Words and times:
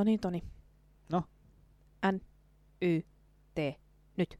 No 0.00 0.04
niin, 0.04 0.20
Toni. 0.20 0.42
No? 1.12 1.24
N, 2.12 2.20
Y, 2.82 3.00
T, 3.54 3.58
nyt. 4.16 4.38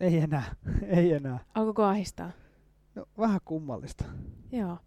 Ei 0.00 0.18
enää, 0.18 0.54
ei 0.96 1.12
enää. 1.12 1.44
Alkoiko 1.54 1.82
ahistaa? 1.84 2.30
No, 2.94 3.04
vähän 3.18 3.40
kummallista. 3.44 4.04
Joo. 4.50 4.78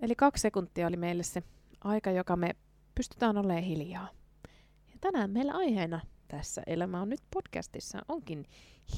Eli 0.00 0.14
kaksi 0.16 0.42
sekuntia 0.42 0.86
oli 0.86 0.96
meille 0.96 1.22
se 1.22 1.42
aika, 1.84 2.10
joka 2.10 2.36
me 2.36 2.50
pystytään 2.94 3.36
olemaan 3.38 3.62
hiljaa. 3.62 4.08
Ja 4.92 4.98
tänään 5.00 5.30
meillä 5.30 5.52
aiheena 5.52 6.00
tässä 6.28 6.62
Elämä 6.66 7.02
on 7.02 7.08
nyt 7.08 7.22
podcastissa 7.34 7.98
onkin 8.08 8.44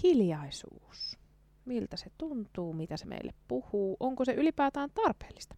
hiljaisuus. 0.03 1.19
Miltä 1.65 1.97
se 1.97 2.11
tuntuu, 2.19 2.73
mitä 2.73 2.97
se 2.97 3.07
meille 3.07 3.35
puhuu, 3.49 3.97
onko 4.01 4.25
se 4.25 4.33
ylipäätään 4.33 4.91
tarpeellista. 4.95 5.57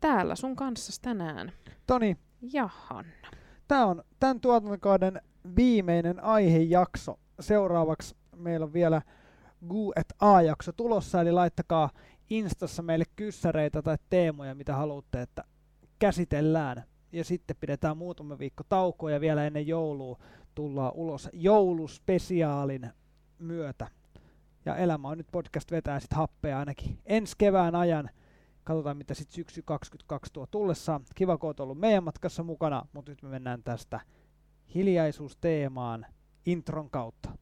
Täällä 0.00 0.34
sun 0.34 0.56
kanssa 0.56 1.02
tänään 1.02 1.52
Toni, 1.86 2.16
ja 2.52 2.68
Hanna. 2.72 3.30
tämä 3.68 3.86
on 3.86 4.04
tämän 4.20 4.40
tuotantokauden 4.40 5.20
viimeinen 5.56 6.24
aihejakso. 6.24 7.18
Seuraavaksi 7.40 8.16
meillä 8.36 8.64
on 8.64 8.72
vielä 8.72 9.02
Gu 9.68 9.92
et 9.96 10.14
A-jakso 10.20 10.72
tulossa, 10.72 11.20
eli 11.20 11.32
laittakaa 11.32 11.90
Instassa 12.30 12.82
meille 12.82 13.04
kyssäreitä 13.16 13.82
tai 13.82 13.96
teemoja, 14.10 14.54
mitä 14.54 14.76
haluatte, 14.76 15.22
että 15.22 15.44
käsitellään. 15.98 16.84
Ja 17.12 17.24
sitten 17.24 17.56
pidetään 17.60 17.96
muutama 17.96 18.38
viikko 18.38 18.64
taukoa 18.68 19.10
ja 19.10 19.20
vielä 19.20 19.46
ennen 19.46 19.66
joulua 19.66 20.18
tullaan 20.54 20.92
ulos 20.94 21.28
jouluspesiaalin 21.32 22.90
myötä. 23.38 23.88
Ja 24.64 24.76
Elämä 24.76 25.08
on 25.08 25.18
nyt 25.18 25.26
podcast 25.32 25.70
vetää 25.70 26.00
sitten 26.00 26.16
happea 26.16 26.58
ainakin 26.58 26.98
ensi 27.06 27.34
kevään 27.38 27.74
ajan. 27.74 28.10
Katsotaan 28.64 28.96
mitä 28.96 29.14
sitten 29.14 29.34
syksy 29.34 29.62
22 29.62 30.32
tuo 30.32 30.46
tullessaan. 30.46 31.04
Kiva 31.14 31.38
kun 31.38 31.46
oot 31.48 31.60
ollut 31.60 31.78
meidän 31.78 32.04
matkassa 32.04 32.42
mukana, 32.42 32.86
mutta 32.92 33.12
nyt 33.12 33.22
me 33.22 33.28
mennään 33.28 33.62
tästä 33.62 34.00
hiljaisuusteemaan 34.74 36.06
intron 36.46 36.90
kautta. 36.90 37.38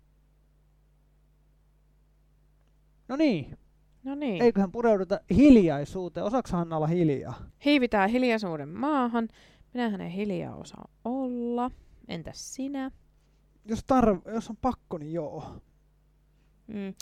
No 3.08 3.16
niin, 3.16 3.58
No 4.04 4.14
niin. 4.14 4.42
eiköhän 4.42 4.72
pureuduta 4.72 5.20
hiljaisuuteen. 5.30 6.26
Osaako 6.26 6.48
Hanna 6.52 6.76
olla 6.76 6.86
hiljaa? 6.86 7.34
Hiivitään 7.64 8.10
hiljaisuuden 8.10 8.68
maahan. 8.68 9.28
Minähän 9.74 10.00
en 10.00 10.10
hiljaa 10.10 10.56
osaa 10.56 10.88
olla. 11.04 11.70
Entäs 12.08 12.54
sinä? 12.54 12.90
Jos, 13.64 13.80
tarv- 13.80 14.32
jos 14.34 14.50
on 14.50 14.56
pakko, 14.56 14.98
niin 14.98 15.12
joo. 15.12 15.44
Mm. 16.66 16.94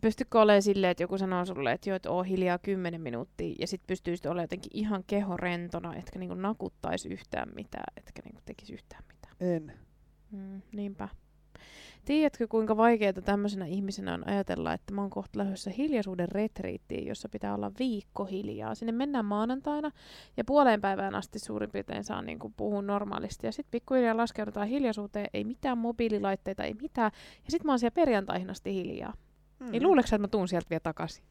Pystytkö 0.00 0.40
olemaan 0.40 0.62
silleen, 0.62 0.90
että 0.90 1.02
joku 1.02 1.18
sanoo 1.18 1.44
sulle, 1.44 1.72
että 1.72 1.90
joo, 1.90 1.96
että 1.96 2.10
oo 2.10 2.22
hiljaa 2.22 2.58
10 2.58 3.00
minuuttia, 3.00 3.54
ja 3.58 3.66
sitten 3.66 3.86
pystyisit 3.86 4.26
olemaan 4.26 4.44
jotenkin 4.44 4.70
ihan 4.74 5.04
kehorentona, 5.06 5.96
etkä 5.96 6.18
niinku 6.18 6.34
nakuttaisi 6.34 7.08
yhtään 7.08 7.48
mitään, 7.54 7.94
etkä 7.96 8.22
niinku 8.24 8.40
tekisi 8.44 8.72
yhtään 8.74 9.04
mitään. 9.08 9.36
En. 9.40 9.72
Mm, 10.30 10.62
niinpä. 10.72 11.08
Tiedätkö, 12.04 12.48
kuinka 12.48 12.76
vaikeaa 12.76 13.12
tämmöisenä 13.12 13.66
ihmisenä 13.66 14.14
on 14.14 14.28
ajatella, 14.28 14.72
että 14.72 14.94
mä 14.94 15.00
oon 15.00 15.10
kohta 15.10 15.38
lähdössä 15.38 15.70
hiljaisuuden 15.70 16.28
retriittiin, 16.28 17.06
jossa 17.06 17.28
pitää 17.28 17.54
olla 17.54 17.72
viikko 17.78 18.24
hiljaa. 18.24 18.74
Sinne 18.74 18.92
mennään 18.92 19.24
maanantaina 19.24 19.90
ja 20.36 20.44
puoleen 20.44 20.80
päivään 20.80 21.14
asti 21.14 21.38
suurin 21.38 21.70
piirtein 21.70 22.04
saa 22.04 22.22
niin 22.22 22.38
kuin 22.38 22.54
puhua 22.56 22.82
normaalisti. 22.82 23.46
Ja 23.46 23.52
sitten 23.52 23.70
pikkuhiljaa 23.70 24.16
laskeudutaan 24.16 24.68
hiljaisuuteen, 24.68 25.26
ei 25.34 25.44
mitään 25.44 25.78
mobiililaitteita, 25.78 26.64
ei 26.64 26.74
mitään. 26.74 27.10
Ja 27.44 27.50
sitten 27.50 27.66
mä 27.66 27.72
oon 27.72 27.78
siellä 27.78 27.94
perjantaihin 27.94 28.50
asti 28.50 28.74
hiljaa. 28.74 29.14
Mm. 29.64 29.70
Niin 29.70 29.82
luuleeko 29.82 30.06
että 30.06 30.18
mä 30.18 30.28
tuun 30.28 30.48
sieltä 30.48 30.70
vielä 30.70 30.80
takaisin? 30.80 31.24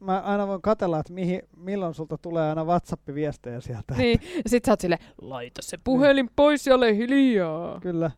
Mä 0.00 0.20
aina 0.20 0.46
voin 0.46 0.62
katella, 0.62 0.98
että 0.98 1.12
mihin, 1.12 1.42
milloin 1.56 1.94
sulta 1.94 2.18
tulee 2.18 2.48
aina 2.48 2.64
WhatsApp-viestejä 2.64 3.60
sieltä. 3.60 3.94
Niin, 3.94 4.20
ja 4.44 4.50
sit 4.50 4.64
sä 4.64 4.72
oot 4.72 4.80
silleen, 4.80 5.04
laita 5.20 5.62
se 5.62 5.78
puhelin 5.84 6.30
pois 6.36 6.66
ja 6.66 6.74
ole 6.74 6.96
hiljaa. 6.96 7.80
Kyllä. 7.80 8.10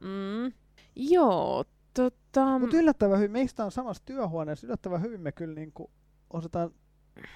Mm. 0.00 0.52
Joo, 0.96 1.64
tota... 1.94 2.58
Mutta 2.58 2.76
yllättävän 2.76 3.18
hyvin, 3.18 3.30
meistä 3.30 3.64
on 3.64 3.72
samassa 3.72 4.02
työhuoneessa, 4.04 4.66
yllättävän 4.66 5.02
hyvin 5.02 5.20
me 5.20 5.32
kyllä 5.32 5.54
niinku 5.54 5.90
osataan 6.30 6.70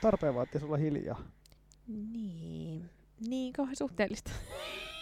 tarpeen 0.01 0.35
vaatia 0.35 0.61
sulla 0.61 0.77
hiljaa. 0.77 1.21
Niin, 1.87 2.91
niin 3.29 3.53
kauhean 3.53 3.77
suhteellista. 3.77 4.31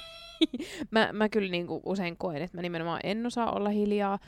mä, 0.91 1.11
mä 1.13 1.29
kyllä 1.29 1.51
niinku 1.51 1.81
usein 1.85 2.17
koen, 2.17 2.43
että 2.43 2.59
mä 2.59 2.63
nimenomaan 2.63 3.01
en 3.05 3.27
osaa 3.27 3.53
olla 3.53 3.69
hiljaa. 3.69 4.19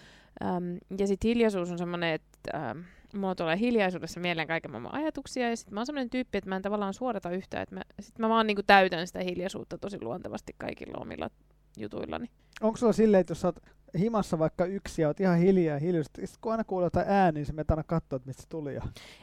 Äm, 0.44 0.78
ja 0.98 1.06
sitten 1.06 1.28
hiljaisuus 1.28 1.70
on 1.70 1.78
semmoinen, 1.78 2.14
että 2.14 2.70
äm, 2.70 2.84
mulla 3.14 3.34
tulee 3.34 3.58
hiljaisuudessa 3.58 4.20
mieleen 4.20 4.48
kaiken 4.48 4.70
maailman 4.70 4.94
ajatuksia. 4.94 5.50
Ja 5.50 5.56
sitten 5.56 5.74
mä 5.74 5.80
oon 5.80 5.86
semmoinen 5.86 6.10
tyyppi, 6.10 6.38
että 6.38 6.50
mä 6.50 6.56
en 6.56 6.62
tavallaan 6.62 6.94
suorata 6.94 7.30
yhtään. 7.30 7.62
Että 7.62 7.74
mä, 7.74 7.82
sit 8.00 8.18
mä 8.18 8.28
vaan 8.28 8.46
niinku 8.46 8.62
täytän 8.62 9.06
sitä 9.06 9.20
hiljaisuutta 9.20 9.78
tosi 9.78 9.98
luontevasti 10.02 10.54
kaikilla 10.58 10.98
omilla 11.00 11.30
jutuillani. 11.78 12.30
Onko 12.60 12.76
sulla 12.76 12.92
silleen, 12.92 13.20
että 13.20 13.30
jos 13.30 13.40
sä 13.40 13.48
oot 13.48 13.60
himassa 13.98 14.38
vaikka 14.38 14.64
yksi 14.64 15.02
ja 15.02 15.08
oot 15.08 15.20
ihan 15.20 15.38
hiljaa 15.38 15.78
hiljaisesti, 15.78 16.26
sit 16.26 16.38
kun 16.40 16.52
aina 16.52 16.64
kuulee 16.64 16.86
jotain 16.86 17.08
ääniä, 17.08 17.32
niin 17.32 17.46
sä 17.46 17.52
menet 17.52 17.70
aina 17.70 17.82
katsoa, 17.82 18.16
että 18.16 18.26
mistä 18.26 18.42
se 18.42 18.48
tuli 18.48 18.74
ja 18.74 18.82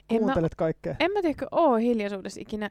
En 0.09 0.15
mä, 0.15 0.19
kuuntelet 0.19 0.55
kaikkea. 0.55 0.95
en 0.99 1.11
mä 1.11 1.21
tiedä, 1.21 1.47
oo 1.51 1.75
hiljaisuudessa 1.75 2.41
ikinä 2.41 2.69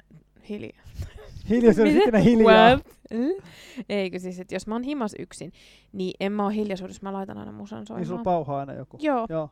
hiljaa. 0.49 0.83
Hiljaisuus 1.51 1.89
Mitä? 1.89 1.99
ikinä 2.03 2.19
hiljaa. 2.19 2.69
What? 2.69 2.87
Mm? 3.11 3.43
Eikö 3.89 4.19
siis, 4.19 4.41
että 4.41 4.55
jos 4.55 4.67
mä 4.67 4.75
oon 4.75 4.83
himas 4.83 5.15
yksin, 5.19 5.53
niin 5.93 6.15
en 6.21 6.33
mä 6.33 6.43
oo 6.45 6.49
hiljaisuudessa, 6.49 7.01
mä 7.03 7.13
laitan 7.13 7.39
aina 7.39 7.53
musan 7.53 7.79
Niin 7.79 7.87
soimaan. 7.87 8.07
sulla 8.07 8.23
pauhaa 8.23 8.61
aina 8.61 8.73
joku. 8.73 8.97
Joo. 9.01 9.27
Joo. 9.29 9.51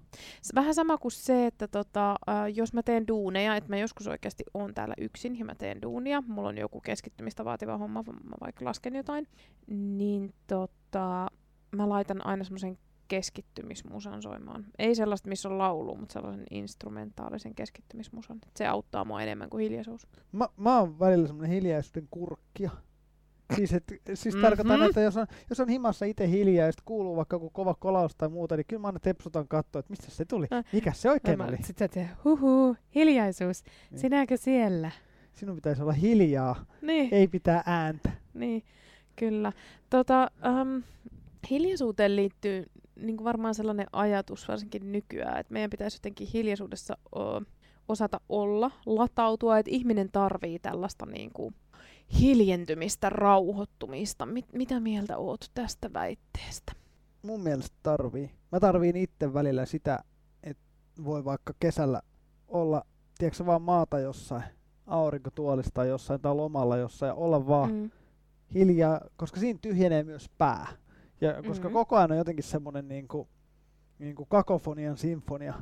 Vähän 0.55 0.75
sama 0.75 0.99
kuin 0.99 1.13
se, 1.13 1.47
että 1.47 1.69
tota, 1.69 2.11
äh, 2.11 2.55
jos 2.55 2.73
mä 2.73 2.83
teen 2.83 3.07
duuneja, 3.09 3.57
että 3.57 3.71
mä 3.71 3.77
joskus 3.77 4.07
oikeasti 4.07 4.45
oon 4.55 4.75
täällä 4.75 4.95
yksin 5.01 5.39
ja 5.39 5.45
mä 5.45 5.55
teen 5.55 5.83
duunia, 5.83 6.23
mulla 6.27 6.49
on 6.49 6.59
joku 6.59 6.81
keskittymistä 6.81 7.45
vaativa 7.45 7.79
homma, 7.79 8.03
mä 8.03 8.35
vaikka 8.41 8.65
lasken 8.65 8.95
jotain, 8.97 9.27
niin 9.67 10.35
tota, 10.47 11.27
mä 11.77 11.89
laitan 11.89 12.27
aina 12.27 12.45
semmoisen 12.45 12.79
keskittymismusan 13.09 14.23
soimaan. 14.23 14.67
Ei 14.79 14.95
sellaista, 14.95 15.29
missä 15.29 15.49
on 15.49 15.59
laulu, 15.59 15.97
mutta 15.97 16.13
sellaisen 16.13 16.47
instrumentaalisen 16.51 17.55
keskittymismusan. 17.55 18.39
Se 18.57 18.67
auttaa 18.67 19.05
mua 19.05 19.23
enemmän 19.23 19.51
kuin 19.51 19.63
hiljaisuus. 19.63 20.07
Mä, 20.33 20.49
mä 20.57 20.79
oon 20.79 20.99
välillä 20.99 21.27
semmonen 21.27 21.51
hiljaisuuden 21.51 22.09
kurkkija. 22.11 22.71
Siis, 23.57 23.73
et, 23.73 23.85
siis 24.15 24.35
Mhm. 24.35 24.43
tarkoitan, 24.43 24.83
että 24.83 25.01
jos 25.01 25.17
on, 25.17 25.27
jos 25.51 25.61
on 25.61 25.69
himassa 25.69 26.05
itse 26.05 26.29
hiljaa 26.29 26.67
ja 26.67 26.73
sit 26.73 26.81
kuuluu 26.85 27.17
vaikka 27.17 27.35
joku 27.37 27.51
kova 27.51 27.75
kolaus 27.75 28.17
tai 28.17 28.29
muuta, 28.29 28.57
niin 28.57 28.67
kyllä 28.69 28.81
mä 28.81 28.87
aina 28.89 29.01
tepsutan 29.01 29.49
katsoa, 29.49 29.81
että 29.81 29.91
mistä 29.91 30.11
se 30.11 30.25
tuli. 30.25 30.47
Mikä 30.73 30.93
se 30.93 31.11
oikein 31.11 31.39
Mä- 31.39 31.45
oli? 31.45 31.57
Sit 31.63 31.79
sä 31.79 31.89
huhu, 32.25 32.77
hiljaisuus, 32.95 33.63
Niin. 33.91 33.99
sinäkö 34.01 34.37
siellä? 34.37 34.91
Sinun 35.35 35.55
pitäisi 35.57 35.83
olla 35.83 35.93
hiljaa, 35.93 36.65
Niin. 36.83 37.09
ei 37.15 37.29
pitää 37.29 37.63
ääntä. 37.67 38.11
Niin, 38.35 38.63
kyllä. 39.17 39.53
Tota, 39.91 40.31
um, 40.63 40.83
hiljaisuuteen 41.51 42.17
liittyy 42.17 42.67
niin 42.97 43.25
varmaan 43.25 43.55
sellainen 43.55 43.87
ajatus, 43.93 44.49
varsinkin 44.49 44.93
nykyään, 44.93 45.39
että 45.41 45.53
meidän 45.53 45.71
pitäisi 45.71 45.97
jotenkin 45.97 46.29
hiljaisuudessa 46.35 46.97
o, 47.17 47.43
osata 47.89 48.21
olla, 48.29 48.71
latautua, 48.87 49.59
että 49.59 49.71
ihminen 49.71 50.09
tarvii 50.13 50.59
tällaista 50.59 51.07
niin 51.07 51.31
kuin, 51.33 51.55
hiljentymistä, 52.21 53.11
rauhoittumista. 53.11 54.27
Mit, 54.27 54.53
mitä 54.53 54.81
mieltä 54.81 55.19
oot 55.19 55.51
tästä 55.55 55.93
väitteestä? 55.93 56.73
Mun 57.23 57.41
mielestä 57.41 57.77
tarvii. 57.83 58.31
Mä 58.53 58.61
tarviin 58.61 58.97
itse 58.97 59.35
välillä 59.35 59.67
sitä, 59.67 59.99
että 60.43 60.63
voi 61.05 61.25
vaikka 61.25 61.53
kesällä 61.61 62.03
olla, 62.49 62.83
tiedätkö 63.19 63.47
vaan 63.47 63.63
maata 63.63 63.99
jossain, 63.99 64.45
aurinkotuolista 64.87 65.71
tai 65.75 65.89
jossain 65.89 66.21
tai 66.21 66.35
lomalla 66.35 66.77
jossain 66.77 67.09
ja 67.09 67.15
olla 67.15 67.47
vaan 67.47 67.73
Mm. 67.73 67.91
hiljaa, 68.55 69.01
koska 69.17 69.41
siinä 69.41 69.59
tyhjenee 69.63 70.05
myös 70.05 70.31
pää. 70.39 70.67
Ja 71.21 71.43
koska 71.47 71.69
Mhm. 71.69 71.73
koko 71.73 71.97
ajan 71.97 72.13
on 72.13 72.19
jotenkin 72.19 72.45
semmoinen 72.45 72.89
niinku, 72.89 73.29
niinku 73.99 74.25
kakofonian 74.27 74.97
sinfonia 74.97 75.55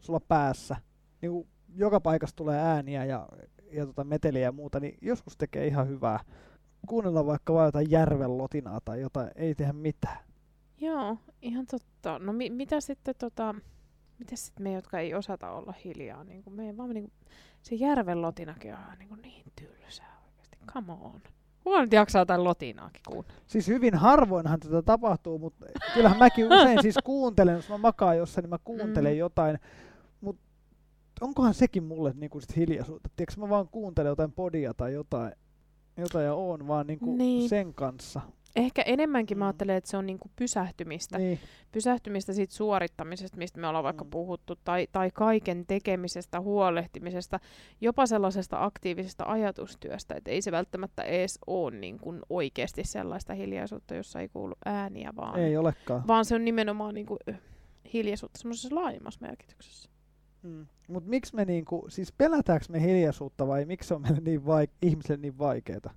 sulla 0.00 0.20
päässä, 0.20 0.76
niinku 1.22 1.46
joka 1.74 2.00
paikassa 2.00 2.36
tulee 2.36 2.58
ääniä 2.60 3.04
ja, 3.04 3.28
ja 3.72 3.86
tota 3.86 4.04
meteliä 4.04 4.42
ja 4.42 4.52
muuta, 4.52 4.80
niin 4.80 4.98
joskus 5.02 5.36
tekee 5.36 5.66
ihan 5.66 5.88
hyvää. 5.88 6.20
Kuunnella 6.88 7.26
vaikka 7.26 7.54
vaan 7.54 7.66
jotain 7.66 7.90
järven 7.90 8.38
lotinaa 8.38 8.80
tai 8.84 9.00
jotain, 9.00 9.30
ei 9.34 9.54
tehdä 9.54 9.72
mitään. 9.72 10.18
Joo, 10.78 11.16
ihan 11.42 11.66
totta. 11.66 12.18
No 12.18 12.32
mi- 12.32 12.50
mitä 12.50 12.80
sitten 12.80 13.14
tota, 13.18 13.54
mitä 14.18 14.36
sitten 14.36 14.62
me, 14.62 14.72
jotka 14.72 14.98
ei 14.98 15.14
osata 15.14 15.50
olla 15.50 15.74
hiljaa, 15.84 16.24
niin 16.24 16.42
kuin 16.42 16.54
me 16.54 16.76
vaan 16.76 16.90
niin 16.90 17.04
kuin, 17.04 17.12
se 17.62 17.74
järven 17.74 18.22
lotinakin 18.22 18.74
on 18.74 18.98
niin, 18.98 19.08
kuin 19.08 19.22
niin 19.22 19.44
tylsää 19.56 20.18
oikeasti. 20.26 20.56
Come 20.66 20.92
on. 20.92 21.20
Kuka 21.64 21.80
nyt 21.82 21.92
jaksaa 21.92 22.20
jotain 22.22 22.44
lotinaakin 22.44 23.02
kuunnella? 23.08 23.40
Siis 23.46 23.68
hyvin 23.68 23.94
harvoinhan 23.94 24.60
tätä 24.60 24.82
tapahtuu, 24.82 25.38
mutta 25.38 25.66
kyllähän 25.94 26.18
mäkin 26.18 26.46
usein 26.46 26.82
siis 26.82 26.94
kuuntelen, 27.04 27.54
jos 27.54 27.68
mä 27.68 27.78
makaan 27.78 28.16
jossain, 28.16 28.42
niin 28.42 28.50
mä 28.50 28.58
kuuntelen 28.64 29.12
Mm. 29.12 29.18
jotain. 29.18 29.58
Mutta 30.20 30.42
onkohan 31.20 31.54
sekin 31.54 31.82
mulle 31.84 32.12
niinku 32.16 32.40
sit 32.40 32.56
hiljaisuutta? 32.56 33.08
Tiedätkö, 33.16 33.40
mä 33.40 33.48
vaan 33.48 33.68
kuuntelen 33.68 34.10
jotain 34.10 34.32
podia 34.32 34.74
tai 34.74 34.92
jotain, 34.92 35.32
jotain 35.96 36.24
ja 36.26 36.34
oon 36.34 36.68
vaan 36.68 36.86
niinku 36.86 37.16
Niin. 37.16 37.48
sen 37.48 37.74
kanssa. 37.74 38.20
Ehkä 38.56 38.82
enemmänkin 38.82 39.38
mä 39.38 39.44
Mm. 39.44 39.46
ajattelen, 39.46 39.76
että 39.76 39.90
se 39.90 39.96
on 39.96 40.06
niinku 40.06 40.30
pysähtymistä. 40.36 41.18
Niin, 41.18 41.38
Pysähtymistä 41.72 42.32
siitä 42.32 42.54
suorittamisesta, 42.54 43.36
mistä 43.36 43.60
me 43.60 43.66
ollaan 43.66 43.84
vaikka 43.84 44.04
Mm. 44.04 44.10
puhuttu, 44.10 44.56
tai, 44.64 44.86
tai 44.92 45.10
kaiken 45.14 45.66
tekemisestä, 45.66 46.40
huolehtimisesta, 46.40 47.40
jopa 47.80 48.06
sellaisesta 48.06 48.64
aktiivisesta 48.64 49.24
ajatustyöstä, 49.26 50.14
että 50.14 50.30
ei 50.30 50.42
se 50.42 50.52
välttämättä 50.52 51.02
edes 51.02 51.38
ole 51.46 51.76
niin 51.76 51.98
kuin 51.98 52.20
oikeasti 52.30 52.84
sellaista 52.84 53.34
hiljaisuutta, 53.34 53.94
jossa 53.94 54.20
ei 54.20 54.28
kuulu 54.28 54.54
ääniä, 54.64 55.12
vaan, 55.16 55.38
ei 55.38 55.56
olekaan. 55.56 56.06
vaan 56.06 56.24
se 56.24 56.34
on 56.34 56.44
nimenomaan 56.44 56.94
niin 56.94 57.06
kuin 57.06 57.18
hiljaisuutta 57.92 58.38
semmoisessa 58.38 58.74
laajemmassa 58.74 59.20
merkityksessä. 59.26 59.90
Mm. 60.42 60.66
Mutta 60.88 61.10
miksi 61.10 61.34
me 61.34 61.44
niinku, 61.44 61.84
siis 61.88 62.12
pelätäänkö 62.12 62.66
me 62.68 62.80
hiljaisuutta 62.82 63.46
vai 63.46 63.64
miksi 63.64 63.88
se 63.88 63.94
on 63.94 64.02
meille 64.02 64.20
niin 64.20 64.40
vaik- 64.40 64.76
ihmisille 64.82 65.16
niin 65.16 65.38
vaikeeta? 65.38 65.90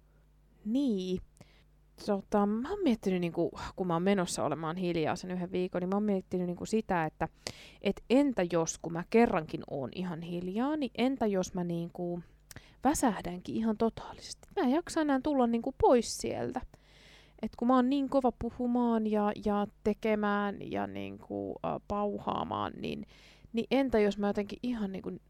Niin. 0.66 1.20
Tota, 2.06 2.46
mä 2.46 2.70
oon 2.70 2.84
miettinyt, 2.84 3.22
niin 3.22 3.34
kuin, 3.34 3.52
kun 3.76 3.88
mä 3.88 3.94
oon 3.94 4.04
menossa 4.04 4.44
olemaan 4.44 4.78
hiljaa 4.78 5.16
sen 5.16 5.32
yhden 5.32 5.52
viikon, 5.52 5.82
niin 5.82 5.90
mä 5.90 5.96
oon 5.96 6.04
miettinyt 6.04 6.48
niin 6.48 6.58
kuin 6.58 6.68
sitä, 6.68 7.06
että 7.06 7.28
et 7.82 8.04
entä 8.10 8.44
jos, 8.52 8.80
kun 8.82 8.94
mä 8.94 9.04
kerrankin 9.10 9.62
oon 9.70 9.90
ihan 9.96 10.22
hiljaa, 10.22 10.76
niin 10.76 10.92
entä 10.96 11.26
jos 11.26 11.54
mä 11.54 11.64
niin 11.64 11.90
kuin 11.94 12.24
väsähdänkin 12.84 13.56
ihan 13.56 13.78
totaalisesti. 13.78 14.48
Mä 14.56 14.64
en 14.64 14.72
jaksa 14.72 15.02
enää 15.02 15.20
tulla 15.24 15.48
niin 15.48 15.62
kuin 15.62 15.76
pois 15.82 16.18
sieltä. 16.18 16.62
Et 17.42 17.56
kun 17.56 17.68
mä 17.68 17.76
oon 17.76 17.90
niin 17.90 18.10
kova 18.10 18.32
puhumaan 18.40 19.08
ja, 19.08 19.32
ja 19.46 19.68
tekemään 19.84 20.72
ja 20.72 20.88
niin 20.88 21.18
kuin, 21.20 21.56
äh, 21.66 21.82
pauhaamaan, 21.88 22.74
niin, 22.78 23.06
niin 23.54 23.68
entä 23.72 24.00
jos 24.00 24.18
mä 24.18 24.28
jotenkin 24.28 24.60
ihan 24.64 24.92
niin 24.92 25.02
kuin 25.02 25.22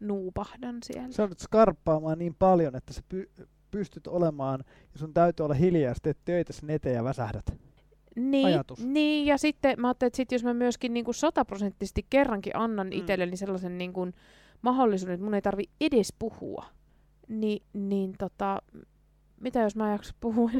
nuupahdan 0.00 0.78
siellä? 0.82 1.12
Sä 1.12 1.22
joudut 1.22 1.38
skarppaamaan 1.38 2.18
niin 2.18 2.34
paljon, 2.38 2.76
että 2.76 2.92
sä 2.92 3.02
py- 3.14 3.46
pystyt 3.70 4.06
olemaan, 4.06 4.64
ja 4.92 4.98
sun 4.98 5.14
täytyy 5.14 5.44
olla 5.44 5.54
hiljaa, 5.54 5.90
ja 5.90 5.94
teet 6.02 6.18
töitä 6.24 6.52
sen 6.52 6.70
eteen 6.70 6.94
ja 6.94 7.04
väsähdät. 7.04 7.44
Niin, 8.16 8.46
ajatus. 8.46 8.84
niin, 8.86 9.26
ja 9.26 9.38
sitten 9.38 9.80
mä 9.80 9.88
ajattelin, 9.88 10.08
että 10.08 10.16
sit 10.16 10.32
jos 10.32 10.44
mä 10.44 10.54
myöskin 10.54 10.94
niin 10.94 11.04
kuin 11.04 11.14
sataprosenttisesti 11.14 12.06
kerrankin 12.10 12.56
annan 12.56 12.86
Mm. 12.86 12.92
itselleni 12.92 13.36
sellaisen 13.36 13.78
niin 13.78 13.92
kuin 13.92 14.14
mahdollisuuden, 14.62 15.14
että 15.14 15.24
mun 15.24 15.34
ei 15.34 15.42
tarvi 15.42 15.64
edes 15.80 16.14
puhua, 16.18 16.64
niin, 17.28 17.62
niin 17.72 18.14
tota, 18.18 18.62
mitä 19.40 19.60
jos 19.60 19.76
mä 19.76 19.86
en 19.86 19.92
jaksa 19.92 20.14
puhua? 20.20 20.50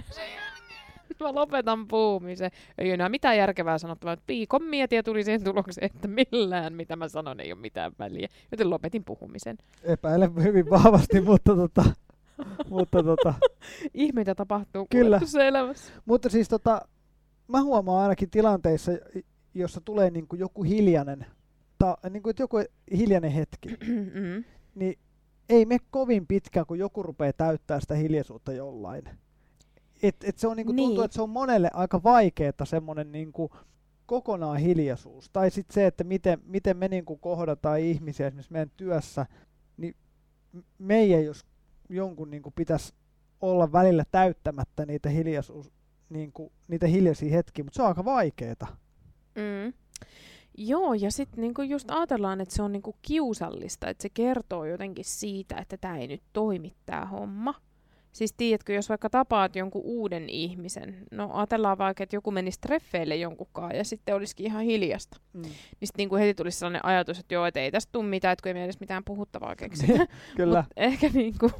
Mä 1.20 1.34
lopetan 1.34 1.88
puhumisen. 1.88 2.50
Ei 2.78 2.90
enää 2.90 3.08
mitään 3.08 3.36
järkevää 3.36 3.78
sanottavaa. 3.78 4.12
että 4.12 4.24
Viikon 4.28 4.62
mietin 4.62 4.96
ja 4.96 5.02
tuli 5.02 5.24
siihen 5.24 5.44
tulokseen, 5.44 5.86
että 5.86 6.08
millään 6.08 6.72
mitä 6.72 6.96
mä 6.96 7.08
sanon 7.08 7.40
ei 7.40 7.52
ole 7.52 7.60
mitään 7.60 7.92
väliä. 7.98 8.28
Joten 8.50 8.70
lopetin 8.70 9.04
puhumisen. 9.04 9.56
Epäilen 9.82 10.42
hyvin 10.42 10.70
vahvasti, 10.70 11.20
mutta 11.30 11.56
tota, 11.56 11.84
mutta 12.70 13.02
tota, 13.02 13.34
Ihmeitä 13.94 14.34
tapahtuu 14.34 14.86
Kyllä. 14.90 15.20
Elämässä. 15.46 15.92
mutta 16.06 16.28
siis 16.28 16.48
tota, 16.48 16.88
mä 17.48 17.62
huomaan 17.62 18.02
ainakin 18.02 18.30
tilanteissa, 18.30 18.92
jossa 19.54 19.80
tulee 19.84 20.10
niinku 20.10 20.36
joku 20.36 20.62
hiljainen, 20.62 21.26
ta, 21.78 21.96
niinku, 22.10 22.28
että 22.28 22.42
joku 22.42 22.56
hiljainen 22.96 23.30
hetki, 23.32 23.68
Mm. 24.14 24.44
niin 24.74 24.98
ei 25.48 25.66
me 25.66 25.78
kovin 25.90 26.26
pitkään, 26.26 26.66
kun 26.66 26.78
joku 26.78 27.02
rupeaa 27.02 27.32
täyttää 27.32 27.80
sitä 27.80 27.94
hiljaisuutta 27.94 28.52
jollain. 28.52 29.04
Et, 30.02 30.16
et 30.24 30.38
se 30.38 30.48
on 30.48 30.56
niinku, 30.56 30.72
tuntuu, 30.72 30.94
Niin. 30.96 31.04
että 31.04 31.14
se 31.14 31.22
on 31.22 31.30
monelle 31.30 31.70
aika 31.72 32.02
vaikeeta 32.02 32.64
semmoinen 32.64 33.12
niinku 33.12 33.50
kokonaan 34.06 34.56
hiljaisuus. 34.58 35.30
Tai 35.32 35.50
sitten 35.50 35.74
se, 35.74 35.86
että 35.86 36.04
miten, 36.04 36.38
miten 36.44 36.76
me 36.76 36.88
niinku 36.88 37.16
kohdataan 37.16 37.80
ihmisiä 37.80 38.26
esimerkiksi 38.26 38.52
meidän 38.52 38.70
työssä, 38.76 39.26
niin 39.76 39.94
meidän 40.78 41.24
jos 41.24 41.46
jonkun 41.88 42.30
niinku 42.30 42.50
pitäisi 42.50 42.94
olla 43.40 43.72
välillä 43.72 44.04
täyttämättä 44.10 44.86
niitä 44.86 45.08
hiljaisuus, 45.08 45.72
niinku, 46.08 46.52
niitä 46.68 46.86
hiljaisia 46.86 47.30
hetkiä, 47.30 47.64
mutta 47.64 47.76
se 47.76 47.82
on 47.82 47.88
aika 47.88 48.04
vaikeeta. 48.04 48.66
Mm. 49.34 49.72
Joo, 50.58 50.94
ja 50.94 51.10
sitten 51.10 51.40
niinku 51.40 51.62
just 51.62 51.90
ajatellaan, 51.90 52.40
että 52.40 52.54
se 52.54 52.62
on 52.62 52.72
niinku 52.72 52.96
kiusallista, 53.02 53.88
että 53.88 54.02
se 54.02 54.08
kertoo 54.08 54.64
jotenkin 54.64 55.04
siitä, 55.04 55.56
että 55.56 55.76
tämä 55.76 55.98
ei 55.98 56.06
nyt 56.06 56.22
toimi 56.32 56.76
tämä 56.86 57.06
homma. 57.06 57.54
Siis 58.12 58.32
tiedätkö, 58.36 58.72
jos 58.72 58.88
vaikka 58.88 59.10
tapaat 59.10 59.56
jonkun 59.56 59.82
uuden 59.84 60.28
ihmisen, 60.28 60.96
no 61.10 61.30
ajatellaan 61.32 61.78
vaikka, 61.78 62.02
että 62.02 62.16
joku 62.16 62.30
menisi 62.30 62.60
treffeille 62.60 63.16
jonkunkaan 63.16 63.76
ja 63.76 63.84
sitten 63.84 64.14
olisikin 64.14 64.46
ihan 64.46 64.62
hiljasta. 64.62 65.20
Mm. 65.32 65.42
Niin 65.42 65.52
sitten 65.84 65.98
niinku 65.98 66.16
heti 66.16 66.34
tulisi 66.34 66.58
sellainen 66.58 66.84
ajatus, 66.84 67.18
että 67.18 67.34
joo, 67.34 67.46
että 67.46 67.60
ei 67.60 67.70
tästä 67.70 67.92
tule 67.92 68.04
mitään, 68.08 68.32
että 68.32 68.42
kun 68.42 68.48
ei 68.48 68.54
me 68.54 68.64
edes 68.64 68.80
mitään 68.80 69.04
puhuttavaa 69.04 69.56
keksitä. 69.56 70.06
Kyllä. 70.36 70.58
Mut 70.58 70.72
ehkä, 70.76 71.10
niinku, 71.14 71.50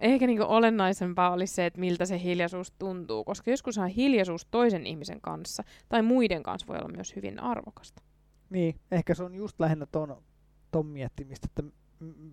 ehkä 0.00 0.26
niinku 0.26 0.44
olennaisempaa 0.48 1.30
olisi 1.30 1.54
se, 1.54 1.66
että 1.66 1.80
miltä 1.80 2.06
se 2.06 2.22
hiljaisuus 2.22 2.72
tuntuu, 2.78 3.24
koska 3.24 3.50
joskushan 3.50 3.88
hiljaisuus 3.88 4.46
toisen 4.50 4.86
ihmisen 4.86 5.20
kanssa 5.20 5.62
tai 5.88 6.02
muiden 6.02 6.42
kanssa 6.42 6.66
voi 6.66 6.76
olla 6.76 6.88
myös 6.96 7.16
hyvin 7.16 7.40
arvokasta. 7.40 8.02
Niin, 8.50 8.74
ehkä 8.90 9.14
se 9.14 9.22
on 9.22 9.34
just 9.34 9.60
lähinnä 9.60 9.86
ton, 9.86 10.22
ton 10.70 10.86
miettimistä, 10.86 11.46
että 11.50 11.62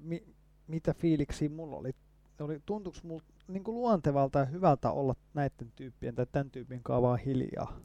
mi, 0.02 0.24
mitä 0.68 0.94
fiiliksiä 0.94 1.50
mulla 1.50 1.76
oli. 1.76 1.92
Oli 2.44 2.62
tuntuuko 2.66 2.98
mulla 3.04 3.24
niin 3.48 3.64
luontevalta 3.68 4.40
ja 4.40 4.46
hyvältä 4.46 4.92
olla 4.92 5.16
näiden 5.34 5.72
tyyppien 5.76 6.16
tai 6.16 6.26
tämän 6.32 6.50
tyypin 6.50 6.84
kanssa 6.84 7.02
vaan 7.02 7.20
hiljaa? 7.20 7.80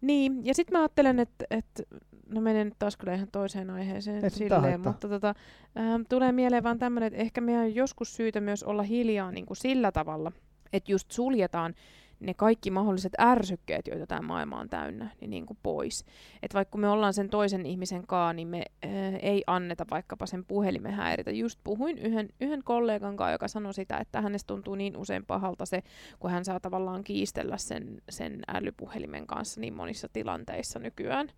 Niin, 0.00 0.46
ja 0.46 0.54
sitten 0.54 0.72
mä 0.72 0.82
ajattelen, 0.82 1.18
että, 1.18 1.44
että 1.50 1.82
no 2.28 2.40
menen 2.40 2.66
nyt 2.66 2.78
taas 2.78 2.96
kyllä 2.96 3.14
ihan 3.14 3.28
toiseen 3.32 3.70
aiheeseen 3.70 4.16
mitään 4.16 4.30
silleen, 4.30 4.80
mutta 4.80 5.08
tota, 5.08 5.34
ähm, 5.78 6.02
tulee 6.08 6.32
mieleen 6.32 6.62
vaan 6.62 6.78
tämmöinen, 6.78 7.06
että 7.06 7.18
ehkä 7.18 7.40
meidän 7.40 7.62
on 7.62 7.74
joskus 7.74 8.16
syytä 8.16 8.40
myös 8.40 8.62
olla 8.62 8.82
hiljaa 8.82 9.32
niin 9.32 9.46
kuin 9.46 9.56
sillä 9.56 9.92
tavalla, 9.92 10.32
että 10.72 10.92
just 10.92 11.10
suljetaan 11.10 11.74
ne 12.20 12.34
kaikki 12.34 12.70
mahdolliset 12.70 13.12
ärsykkeet, 13.20 13.86
joita 13.86 14.06
tämä 14.06 14.22
maailma 14.22 14.60
on 14.60 14.68
täynnä, 14.68 15.10
niin, 15.20 15.30
niin 15.30 15.46
kuin 15.46 15.58
pois. 15.62 16.04
Että 16.42 16.54
vaikka 16.54 16.78
me 16.78 16.88
ollaan 16.88 17.14
sen 17.14 17.30
toisen 17.30 17.66
ihmisen 17.66 18.06
kanssa, 18.06 18.32
niin 18.32 18.48
me 18.48 18.64
äh, 18.84 18.90
ei 19.22 19.44
anneta 19.46 19.84
vaikkapa 19.90 20.26
sen 20.26 20.44
puhelimen 20.44 20.92
häiritä. 20.92 21.30
Just 21.30 21.60
puhuin 21.64 21.98
yhden, 21.98 22.28
yhden 22.40 22.64
kollegan 22.64 23.16
kanssa, 23.16 23.32
joka 23.32 23.48
sanoi 23.48 23.74
sitä, 23.74 23.98
että 23.98 24.20
hänestä 24.20 24.46
tuntuu 24.46 24.74
niin 24.74 24.96
usein 24.96 25.26
pahalta 25.26 25.66
se, 25.66 25.82
kun 26.18 26.30
hän 26.30 26.44
saa 26.44 26.60
tavallaan 26.60 27.04
kiistellä 27.04 27.56
sen, 27.56 28.02
sen 28.08 28.40
älypuhelimen 28.48 29.26
kanssa 29.26 29.60
niin 29.60 29.74
monissa 29.74 30.08
tilanteissa 30.12 30.78
nykyään. 30.78 31.30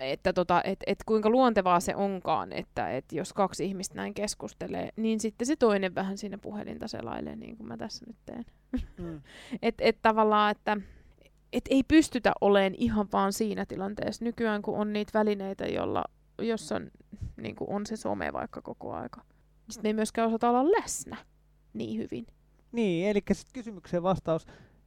Että 0.00 0.32
tota, 0.32 0.62
et, 0.64 0.78
et 0.86 0.98
kuinka 1.06 1.30
luontevaa 1.30 1.80
se 1.80 1.96
onkaan, 1.96 2.52
että 2.52 2.90
et 2.90 3.12
jos 3.12 3.32
kaksi 3.32 3.64
ihmistä 3.64 3.94
näin 3.94 4.14
keskustelee, 4.14 4.90
niin 4.96 5.20
sitten 5.20 5.46
se 5.46 5.56
toinen 5.56 5.94
vähän 5.94 6.18
siinä 6.18 6.38
puhelinta 6.38 6.88
selailee, 6.88 7.36
niin 7.36 7.56
kuin 7.56 7.68
mä 7.68 7.76
tässä 7.76 8.06
nyt 8.06 8.16
teen. 8.26 8.44
Mm. 8.98 9.20
Että 9.62 9.84
et 9.84 9.98
tavallaan, 10.02 10.50
että 10.50 10.76
et 11.52 11.64
ei 11.70 11.82
pystytä 11.82 12.32
olemaan 12.40 12.74
ihan 12.78 13.08
vaan 13.12 13.32
siinä 13.32 13.66
tilanteessa 13.66 14.24
nykyään, 14.24 14.62
kun 14.62 14.78
on 14.78 14.92
niitä 14.92 15.18
välineitä, 15.18 15.66
jolla, 15.66 16.04
jossa 16.38 16.76
on, 16.76 16.90
niin 17.36 17.56
kuin 17.56 17.70
on 17.70 17.86
se 17.86 17.96
some 17.96 18.32
vaikka 18.32 18.62
koko 18.62 18.92
aika. 18.92 19.20
Sitten 19.70 19.82
me 19.82 19.88
ei 19.88 19.94
myöskään 19.94 20.28
osata 20.28 20.50
olla 20.50 20.70
läsnä 20.70 21.16
niin 21.72 21.98
hyvin. 21.98 22.26
Niin, 22.72 23.08
eli 23.08 23.20
sitten 23.32 23.52
kysymykseen 23.54 24.02
vastaus, 24.02 24.46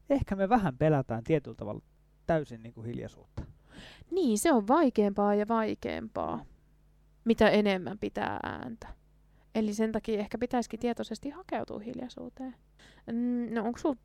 ehkä 0.09 0.35
me 0.35 0.49
vähän 0.49 0.77
pelätään 0.77 1.23
tietyllä 1.23 1.55
tavalla 1.55 1.81
täysin 2.25 2.63
niin 2.63 2.73
kuin 2.73 2.87
hiljaisuutta. 2.87 3.42
Niin, 4.11 4.37
se 4.37 4.51
on 4.53 4.67
vaikeampaa 4.67 5.35
ja 5.35 5.45
vaikeampaa, 5.47 6.45
mitä 7.25 7.49
enemmän 7.49 7.99
pitää 7.99 8.39
ääntä. 8.43 8.87
Eli 9.55 9.73
sen 9.73 9.91
takia 9.91 10.19
ehkä 10.19 10.37
pitäisikin 10.37 10.79
tietoisesti 10.79 11.29
hakeutua 11.29 11.79
hiljaisuuteen. 11.79 12.55
Mm, 13.13 13.53
No 13.53 13.63
onko 13.65 13.79
sulla 13.79 13.95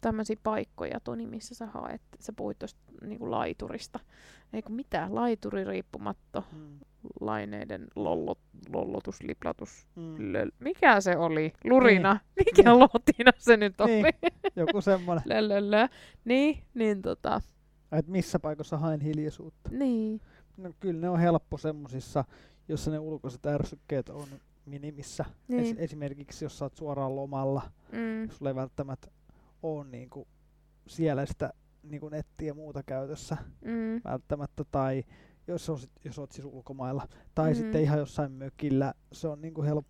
tämmöisiä 0.00 0.36
paikkoja, 0.42 1.00
Toni, 1.00 1.26
missä 1.26 1.54
sä 1.54 1.66
haet? 1.66 2.02
Sä 2.20 2.32
puhuit 2.36 2.58
tuosta 2.58 2.80
niinku 3.02 3.30
laiturista. 3.30 4.00
Eikö 4.52 4.68
mitään? 4.68 5.14
Laituri 5.14 5.64
riippumatto, 5.64 6.44
Mm. 6.52 6.78
laineiden 7.20 7.86
lollot, 7.96 8.38
lollotus, 8.72 9.22
liplatus. 9.22 9.86
Mm. 9.96 10.32
Löl. 10.32 10.50
Mikä 10.58 11.00
se 11.00 11.16
oli? 11.16 11.52
Lurina? 11.64 12.20
Mikä 12.46 12.78
lotina 12.78 13.32
se 13.38 13.56
nyt 13.56 13.80
oli? 13.80 13.90
Niin. 13.90 14.04
Joku 14.56 14.80
semmoinen, 14.80 15.22
Lölölö. 15.26 15.88
Niin, 16.24 16.62
niin 16.74 17.02
tota, 17.02 17.40
että 17.98 18.12
missä 18.12 18.38
paikassa 18.38 18.78
haen 18.78 19.00
hiljaisuutta. 19.00 19.70
niin. 19.72 20.20
No 20.56 20.72
kyllä 20.80 21.00
ne 21.00 21.08
on 21.08 21.18
helppo 21.18 21.58
semmosissa, 21.58 22.24
jossa 22.68 22.90
ne 22.90 22.98
ulkoiset 22.98 23.46
ärsykkeet 23.46 24.08
on 24.08 24.26
minimissä. 24.66 25.24
Niin. 25.48 25.76
Es- 25.76 25.80
esimerkiksi 25.80 26.44
jos 26.44 26.58
sä 26.58 26.64
oot 26.64 26.74
suoraan 26.74 27.16
lomalla, 27.16 27.62
Mm. 27.92 28.30
sulla 28.30 28.50
ei 28.50 28.54
välttämättä 28.54 29.08
ole 29.62 29.84
niinku 29.84 30.26
siellä 30.86 31.26
sitä 31.26 31.52
niinku 31.82 32.08
nettiä 32.08 32.54
muuta 32.54 32.82
käytössä 32.82 33.36
Mm. 33.64 34.00
välttämättä, 34.04 34.64
tai 34.72 35.04
jos, 35.46 35.70
on, 35.70 35.78
sit- 35.78 35.90
jos 36.04 36.18
oot 36.18 36.32
siis 36.32 36.44
ulkomailla, 36.46 37.08
tai 37.34 37.50
Mhm. 37.50 37.58
sitten 37.60 37.82
ihan 37.82 37.98
jossain 37.98 38.32
mökillä, 38.32 38.94
se 39.12 39.28
on 39.28 39.40
niinku 39.40 39.62
help, 39.62 39.86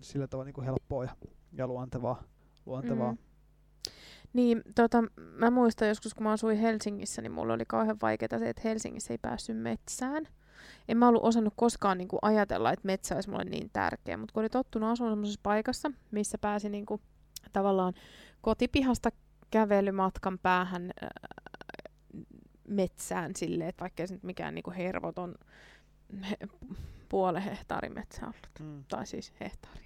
sillä 0.00 0.26
tavalla 0.26 0.44
niinku 0.44 0.62
helppoa 0.62 1.04
ja, 1.04 1.16
ja 1.52 1.66
luontevaa. 1.66 2.22
luontevaa. 2.66 3.12
Mm. 3.12 3.18
Niin, 4.36 4.62
tota, 4.74 5.04
mä 5.16 5.50
muistan 5.50 5.88
joskus, 5.88 6.14
kun 6.14 6.24
mä 6.24 6.32
asuin 6.32 6.58
Helsingissä, 6.58 7.22
niin 7.22 7.32
mulla 7.32 7.54
oli 7.54 7.64
kauhean 7.68 7.96
vaikeaa 8.02 8.38
se, 8.38 8.48
että 8.48 8.62
Helsingissä 8.64 9.14
ei 9.14 9.18
päässyt 9.18 9.58
metsään. 9.58 10.28
En 10.88 10.96
mä 10.96 11.08
ollut 11.08 11.24
osannut 11.24 11.54
koskaan 11.56 11.98
niin 11.98 12.08
kuin, 12.08 12.18
ajatella, 12.22 12.72
että 12.72 12.86
metsä 12.86 13.14
olisi 13.14 13.30
mulle 13.30 13.44
niin 13.44 13.70
tärkeä, 13.72 14.16
mutta 14.16 14.32
kun 14.32 14.40
oli 14.40 14.48
tottunut 14.48 14.90
asumaan 14.90 15.12
semmoisessa 15.12 15.40
paikassa, 15.42 15.90
missä 16.10 16.38
pääsi 16.38 16.68
niin 16.68 16.86
kuin, 16.86 17.00
tavallaan 17.52 17.94
kotipihasta 18.40 19.10
kävelymatkan 19.50 20.38
päähän 20.38 20.90
äh, 21.02 21.08
metsään 22.68 23.36
silleen, 23.36 23.68
että 23.68 23.80
vaikka 23.80 24.06
se 24.06 24.14
nyt 24.14 24.22
mikään 24.22 24.54
niinku 24.54 24.72
hervoton 24.76 25.34
he, 26.30 26.36
puolen 27.08 27.42
hehtaarin 27.42 27.94
metsä 27.94 28.22
ollut. 28.22 28.48
Mm. 28.60 28.84
Tai 28.88 29.06
siis 29.06 29.32
hehtaarien 29.40 29.85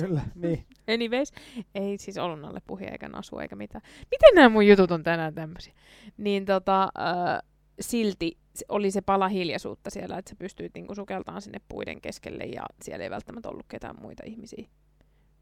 Kyllä, 0.00 0.22
niin. 0.34 0.66
Anyways, 0.94 1.32
ei 1.74 1.98
siis 1.98 2.18
ollut 2.18 2.44
alle 2.44 2.62
puhia 2.66 2.90
eikä 2.90 3.08
nasu 3.08 3.38
eikä 3.38 3.56
mitään. 3.56 3.82
Miten 4.10 4.34
nämä 4.34 4.48
mun 4.48 4.66
jutut 4.66 4.90
on 4.90 5.02
tänään 5.02 5.34
tämmöisiä? 5.34 5.74
Niin 6.16 6.44
tota, 6.44 6.82
äh, 6.82 7.42
silti 7.80 8.38
oli 8.68 8.90
se 8.90 9.00
pala 9.00 9.28
hiljaisuutta 9.28 9.90
siellä, 9.90 10.18
että 10.18 10.30
sä 10.30 10.36
pystyit 10.36 10.74
niinku 10.74 10.94
sukeltaan 10.94 11.42
sinne 11.42 11.60
puiden 11.68 12.00
keskelle 12.00 12.44
ja 12.44 12.62
siellä 12.82 13.04
ei 13.04 13.10
välttämättä 13.10 13.48
ollut 13.48 13.66
ketään 13.68 13.96
muita 14.02 14.22
ihmisiä 14.26 14.68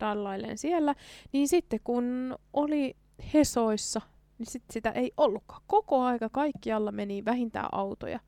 dallailleen 0.00 0.58
siellä. 0.58 0.94
Niin 1.32 1.48
sitten 1.48 1.80
kun 1.84 2.38
oli 2.52 2.96
Hesoissa, 3.34 4.00
niin 4.38 4.46
sit 4.46 4.62
sitä 4.70 4.90
ei 4.90 5.12
ollutkaan. 5.16 5.62
Koko 5.66 6.02
aika 6.02 6.28
kaikkialla 6.28 6.92
meni 6.92 7.24
vähintään 7.24 7.68
autoja 7.72 8.20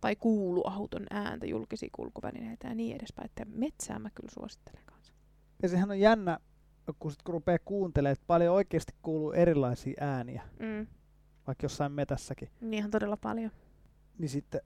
tai 0.00 0.16
kuulu 0.16 0.62
auton 0.66 1.06
ääntä, 1.10 1.46
julkisia 1.46 1.88
kulkuvälineitä 1.92 2.68
ja 2.68 2.74
niin 2.74 2.96
edespäin. 2.96 3.26
Että 3.26 3.44
metsää 3.44 3.98
mä 3.98 4.10
kyllä 4.14 4.30
suosittelen 4.34 4.82
kanssa. 4.86 5.12
Ja 5.62 5.68
sehän 5.68 5.90
on 5.90 6.00
jännä, 6.00 6.38
kun, 6.98 7.10
sit, 7.10 7.22
kun 7.22 7.32
rupeaa 7.32 7.58
kuuntelemaan, 7.64 8.12
että 8.12 8.24
paljon 8.26 8.54
oikeasti 8.54 8.92
kuuluu 9.02 9.32
erilaisia 9.32 9.94
ääniä, 10.00 10.42
Mm. 10.60 10.86
vaikka 11.46 11.64
jossain 11.64 11.92
metässäkin. 11.92 12.48
Niin 12.60 12.74
ihan 12.74 12.90
todella 12.90 13.16
paljon. 13.16 13.50
Niin 14.18 14.28
sitten 14.28 14.60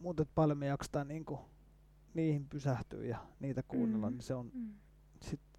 muuten 0.00 0.26
paljon 0.34 0.58
me 0.58 0.66
jaksetaan 0.66 1.08
niinku 1.08 1.40
niihin 2.14 2.46
pysähtyä 2.48 3.04
ja 3.04 3.18
niitä 3.40 3.62
kuunnella, 3.68 4.10
Mm. 4.10 4.14
niin 4.16 4.22
se 4.22 4.34
on 4.34 4.50
Mm. 4.54 4.74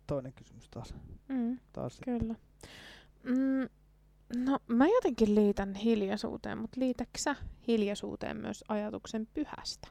toinen 0.08 0.34
kysymys 0.34 0.70
taas. 0.70 0.96
Mm. 1.30 1.60
taas. 1.74 2.00
Kyllä. 2.06 2.36
Mm, 3.24 3.70
no 4.46 4.60
mä 4.68 4.88
jotenkin 4.88 5.36
liitän 5.36 5.76
hiljaisuuteen, 5.76 6.58
mutta 6.58 6.80
liitätkö 6.80 7.20
sä 7.20 7.36
hiljaisuuteen 7.68 8.38
myös 8.38 8.64
ajatuksen 8.68 9.28
pyhästä? 9.34 9.88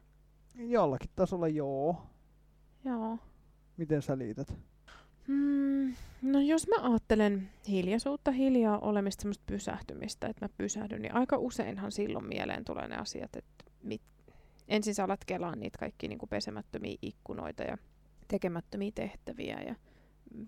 Jollakin 0.55 1.11
tasolla 1.17 1.49
joo. 1.49 2.07
Joo. 2.85 3.19
Miten 3.77 4.03
sä 4.03 4.19
liität? 4.19 4.59
Mm, 5.29 5.95
no 6.23 6.41
jos 6.41 6.69
mä 6.69 6.91
ajattelen 6.91 7.49
hiljaisuutta, 7.69 8.31
hiljaa 8.31 8.79
olemista, 8.79 9.23
semmoista 9.23 9.45
pysähtymistä, 9.47 10.27
että 10.27 10.45
mä 10.45 10.49
pysähdyn, 10.59 11.03
niin 11.03 11.15
aika 11.15 11.37
useinhan 11.37 11.93
silloin 11.93 12.27
mieleen 12.27 12.65
tulee 12.65 12.89
ne 12.89 12.97
asiat, 12.97 13.37
että 13.37 13.65
mit, 13.83 14.03
ensin 14.69 14.95
sä 14.95 15.05
alat 15.05 15.25
kelaa 15.25 15.57
niitä 15.57 15.79
kaikki 15.79 16.09
niin 16.09 16.19
pesemättömiä 16.31 16.97
ikkunoita 17.03 17.63
ja 17.63 17.79
tekemättömiä 18.29 18.91
tehtäviä 18.95 19.61
ja 19.67 19.75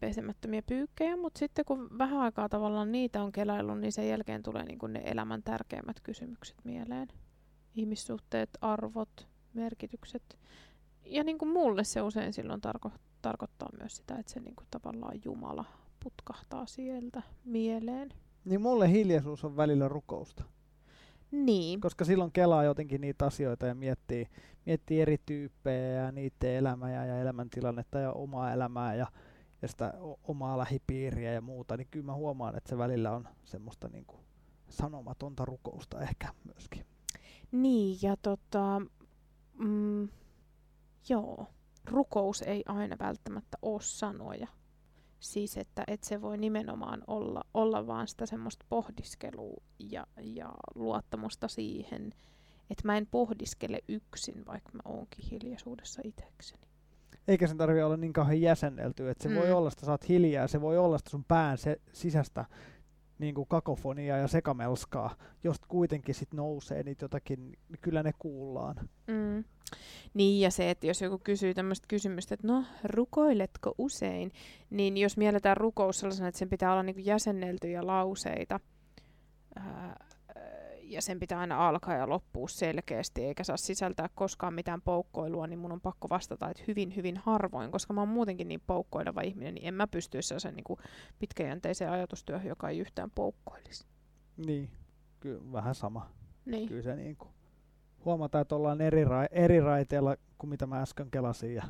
pesemättömiä 0.00 0.62
pyykkejä, 0.62 1.16
mutta 1.16 1.38
sitten 1.38 1.64
kun 1.64 1.98
vähän 1.98 2.18
aikaa 2.18 2.48
tavallaan 2.48 2.92
niitä 2.92 3.22
on 3.22 3.32
kelaillut, 3.32 3.80
niin 3.80 3.92
sen 3.92 4.08
jälkeen 4.08 4.42
tulee 4.42 4.64
niin 4.64 4.78
ne 4.88 5.02
elämän 5.04 5.42
tärkeimmät 5.42 6.00
kysymykset 6.00 6.56
mieleen. 6.64 7.08
Ihmissuhteet, 7.74 8.50
arvot, 8.60 9.28
merkitykset. 9.54 10.38
Ja 11.04 11.24
niin 11.24 11.38
kuin 11.38 11.48
mulle 11.48 11.84
se 11.84 12.02
usein 12.02 12.32
silloin 12.32 12.60
tarko- 12.60 12.98
tarkoittaa 13.22 13.68
myös 13.78 13.96
sitä, 13.96 14.18
että 14.18 14.32
se 14.32 14.40
niin 14.40 14.56
kuin 14.56 14.66
tavallaan 14.70 15.20
Jumala 15.24 15.64
putkahtaa 16.04 16.66
sieltä 16.66 17.22
mieleen. 17.44 18.08
Niin 18.44 18.60
mulle 18.60 18.90
hiljaisuus 18.90 19.44
on 19.44 19.56
välillä 19.56 19.88
rukousta. 19.88 20.44
Niin. 21.30 21.80
Koska 21.80 22.04
silloin 22.04 22.32
kelaa 22.32 22.64
jotenkin 22.64 23.00
niitä 23.00 23.26
asioita 23.26 23.66
ja 23.66 23.74
miettii, 23.74 24.28
miettii 24.66 25.00
eri 25.00 25.18
tyyppejä 25.26 25.88
ja 25.88 26.12
niiden 26.12 26.56
elämää 26.56 27.06
ja 27.06 27.20
elämäntilannetta 27.20 27.98
ja 27.98 28.12
omaa 28.12 28.52
elämää 28.52 28.94
ja, 28.94 29.06
ja 29.62 29.68
sitä 29.68 29.94
omaa 30.24 30.58
lähipiiriä 30.58 31.32
ja 31.32 31.40
muuta, 31.40 31.76
niin 31.76 31.88
kyllä 31.90 32.06
mä 32.06 32.14
huomaan, 32.14 32.56
että 32.56 32.70
se 32.70 32.78
välillä 32.78 33.12
on 33.12 33.28
semmoista 33.44 33.88
niin 33.88 34.04
kuin 34.06 34.20
sanomatonta 34.68 35.44
rukousta 35.44 36.00
ehkä 36.00 36.28
myöskin. 36.44 36.84
Niin, 37.52 37.98
ja 38.02 38.16
tota, 38.16 38.82
mm, 39.58 40.08
joo, 41.08 41.46
rukous 41.90 42.42
ei 42.42 42.62
aina 42.66 42.96
välttämättä 43.00 43.58
ole 43.62 43.80
sanoja. 43.82 44.46
Siis, 45.20 45.56
että 45.56 45.84
et 45.86 46.04
se 46.04 46.20
voi 46.20 46.38
nimenomaan 46.38 47.02
olla, 47.06 47.44
olla 47.54 47.86
vaan 47.86 48.08
sitä 48.08 48.26
semmoista 48.26 48.66
pohdiskelua 48.68 49.62
ja, 49.78 50.06
ja 50.20 50.52
luottamusta 50.74 51.48
siihen, 51.48 52.12
että 52.70 52.82
mä 52.84 52.96
en 52.96 53.06
pohdiskele 53.06 53.80
yksin, 53.88 54.46
vaikka 54.46 54.70
mä 54.72 54.80
oonkin 54.84 55.24
hiljaisuudessa 55.30 56.02
itsekseni. 56.04 56.62
Eikä 57.28 57.46
sen 57.46 57.56
tarvitse 57.56 57.84
olla 57.84 57.96
niin 57.96 58.12
kauhean 58.12 58.40
jäsennelty, 58.40 59.10
että 59.10 59.22
se 59.22 59.28
mm. 59.28 59.34
voi 59.34 59.52
olla, 59.52 59.68
että 59.68 59.86
sä 59.86 59.92
oot 59.92 60.08
hiljaa, 60.08 60.48
se 60.48 60.60
voi 60.60 60.78
olla 60.78 60.98
sitä 60.98 61.10
sun 61.10 61.24
pään 61.24 61.58
se, 61.58 61.80
sisästä 61.92 62.44
niin 63.18 63.34
kuin 63.34 63.48
kakofoniaa 63.48 64.18
ja 64.18 64.28
sekamelskaa, 64.28 65.16
josta 65.44 65.66
kuitenkin 65.68 66.14
sit 66.14 66.34
nousee 66.34 66.82
niitä 66.82 67.04
jotakin, 67.04 67.44
niin 67.44 67.78
kyllä 67.80 68.02
ne 68.02 68.12
kuullaan. 68.18 68.76
Mm. 69.06 69.44
Niin, 70.14 70.40
ja 70.40 70.50
se, 70.50 70.70
että 70.70 70.86
jos 70.86 71.02
joku 71.02 71.18
kysyy 71.18 71.54
tämmöistä 71.54 71.86
kysymystä, 71.88 72.34
että 72.34 72.46
no, 72.46 72.64
rukoiletko 72.84 73.74
usein, 73.78 74.32
niin 74.70 74.96
jos 74.96 75.16
mielletään 75.16 75.56
rukous 75.56 76.00
sellaisena, 76.00 76.28
että 76.28 76.38
sen 76.38 76.48
pitää 76.48 76.72
olla 76.72 76.82
niinku 76.82 77.02
jäsenneltyjä 77.04 77.86
lauseita, 77.86 78.60
ää, 79.56 80.07
ja 80.88 81.02
sen 81.02 81.20
pitää 81.20 81.40
aina 81.40 81.68
alkaa 81.68 81.94
ja 81.94 82.08
loppua 82.08 82.48
selkeästi, 82.48 83.24
eikä 83.24 83.44
saa 83.44 83.56
sisältää 83.56 84.08
koskaan 84.14 84.54
mitään 84.54 84.82
poukkoilua, 84.82 85.46
niin 85.46 85.58
mun 85.58 85.72
on 85.72 85.80
pakko 85.80 86.08
vastata, 86.08 86.50
että 86.50 86.62
hyvin, 86.68 86.96
hyvin 86.96 87.16
harvoin, 87.16 87.70
koska 87.70 87.94
mä 87.94 88.00
oon 88.00 88.08
muutenkin 88.08 88.48
niin 88.48 88.62
poukkoileva 88.66 89.20
ihminen, 89.20 89.54
niin 89.54 89.66
en 89.66 89.74
mä 89.74 89.86
pysty 89.86 90.22
sellaisen 90.22 90.54
niinku 90.54 90.78
pitkäjänteiseen 91.18 91.90
ajatustyöhön, 91.90 92.48
joka 92.48 92.68
ei 92.68 92.78
yhtään 92.78 93.10
poukkoilisi. 93.10 93.86
Niin, 94.36 94.70
kyllä 95.20 95.52
vähän 95.52 95.74
sama. 95.74 96.10
Niin. 96.44 96.68
Kyllä 96.68 96.82
se 96.82 96.96
niin 96.96 97.16
kuin 97.16 97.30
huomataan, 98.04 98.42
että 98.42 98.56
ollaan 98.56 98.80
eri, 98.80 99.04
ra- 99.04 99.28
eri 99.30 99.60
raiteilla 99.60 100.16
kuin 100.38 100.50
mitä 100.50 100.66
mä 100.66 100.82
äsken 100.82 101.10
kelasin 101.10 101.54
ja 101.54 101.62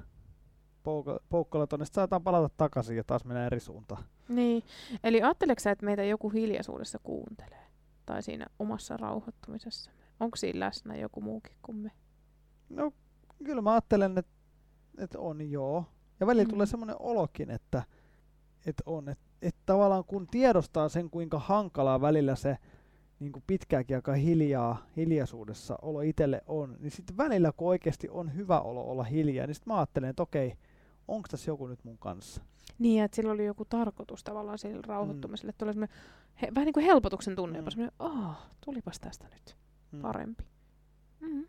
poukko- 0.82 1.18
poukkoilla 1.28 1.66
tonne. 1.66 1.84
Sitten 1.84 2.00
saadaan 2.00 2.22
palata 2.22 2.54
takaisin 2.56 2.96
ja 2.96 3.04
taas 3.04 3.24
mennä 3.24 3.46
eri 3.46 3.60
suuntaan. 3.60 4.04
Niin, 4.28 4.62
eli 5.04 5.22
ajatteleksä 5.22 5.64
sä, 5.64 5.70
että 5.70 5.84
meitä 5.84 6.04
joku 6.04 6.30
hiljaisuudessa 6.30 6.98
kuuntelee? 7.02 7.67
Tai 8.08 8.22
siinä 8.22 8.46
omassa 8.58 8.96
rauhoittumisessa? 8.96 9.90
Onko 10.20 10.36
siinä 10.36 10.60
läsnä 10.60 10.96
joku 10.96 11.20
muukin 11.20 11.52
kuin 11.62 11.76
me? 11.78 11.90
No 12.68 12.92
kyllä 13.44 13.62
mä 13.62 13.72
ajattelen, 13.72 14.18
että, 14.18 14.32
että 14.98 15.18
on 15.18 15.50
joo. 15.50 15.84
Ja 16.20 16.26
välillä 16.26 16.44
Mm. 16.44 16.50
tulee 16.50 16.66
semmoinen 16.66 16.96
olokin, 16.98 17.50
että, 17.50 17.82
että 18.66 18.82
on. 18.86 19.08
Että, 19.08 19.24
että 19.42 19.60
tavallaan 19.66 20.04
kun 20.04 20.26
tiedostaa 20.26 20.88
sen, 20.88 21.10
kuinka 21.10 21.38
hankalaa 21.38 22.00
välillä 22.00 22.36
se 22.36 22.56
niin 23.20 23.32
kuin 23.32 23.42
pitkäänkin 23.46 23.96
aika 23.96 24.12
hiljaa, 24.12 24.86
hiljaisuudessa 24.96 25.78
olo 25.82 26.00
itselle 26.00 26.42
on, 26.46 26.76
niin 26.80 26.90
sitten 26.90 27.16
välillä 27.16 27.52
kun 27.52 27.68
oikeasti 27.68 28.08
on 28.08 28.34
hyvä 28.34 28.60
olo 28.60 28.82
olla 28.90 29.04
hiljaa, 29.04 29.46
niin 29.46 29.54
sitten 29.54 29.72
mä 29.72 29.78
ajattelen, 29.78 30.10
että 30.10 30.22
okei, 30.22 30.54
onko 31.08 31.28
tässä 31.30 31.50
joku 31.50 31.66
nyt 31.66 31.84
mun 31.84 31.98
kanssa? 31.98 32.42
Niin, 32.78 33.02
että 33.02 33.14
sillä 33.16 33.32
oli 33.32 33.46
joku 33.46 33.64
tarkoitus 33.64 34.24
tavallaan 34.24 34.58
sillä 34.58 34.82
rauhoittumiselle. 34.86 35.52
Mm. 35.52 35.56
Tulee 35.58 35.72
semmoinen, 35.72 35.96
he, 36.42 36.48
vähän 36.54 36.66
niin 36.66 36.72
kuin 36.72 36.86
helpotuksen 36.86 37.36
tunne, 37.36 37.58
Mm. 37.58 37.64
mm. 37.64 37.70
semmoinen, 37.70 37.94
oh, 37.98 38.34
tulipas 38.64 39.00
tästä 39.00 39.28
nyt 39.32 39.56
Hmm. 39.92 40.00
parempi. 40.00 40.44
Mm. 41.20 41.46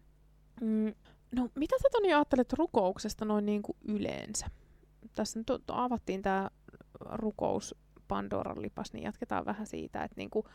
Mm. 0.62 0.93
No, 1.36 1.50
mitä 1.55 1.75
sä 1.81 1.88
Toni 1.91 2.13
ajattelet 2.13 2.53
rukouksesta 2.53 3.25
noin 3.25 3.46
niin 3.46 3.62
kuin 3.62 3.77
yleensä? 3.88 4.48
Tässä 5.15 5.39
nyt 5.39 5.48
avattiin 5.67 6.22
tämä 6.22 6.50
rukous 7.00 7.75
Pandoran 8.08 8.62
lipas, 8.62 8.93
niin 8.93 9.03
jatketaan 9.03 9.46
vähän 9.46 9.67
siitä, 9.67 10.03
että 10.03 10.17
niin 10.17 10.29
kuin, 10.29 10.46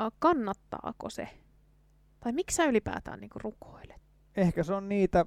äh, 0.00 0.12
kannattaako 0.18 1.10
se? 1.10 1.28
Tai 2.20 2.32
miksi 2.32 2.54
sä 2.56 2.64
ylipäätään 2.64 3.20
niin 3.20 3.30
kuin 3.30 3.42
rukoilet? 3.42 4.00
Ehkä 4.36 4.62
se 4.62 4.74
on 4.74 4.88
niitä 4.88 5.26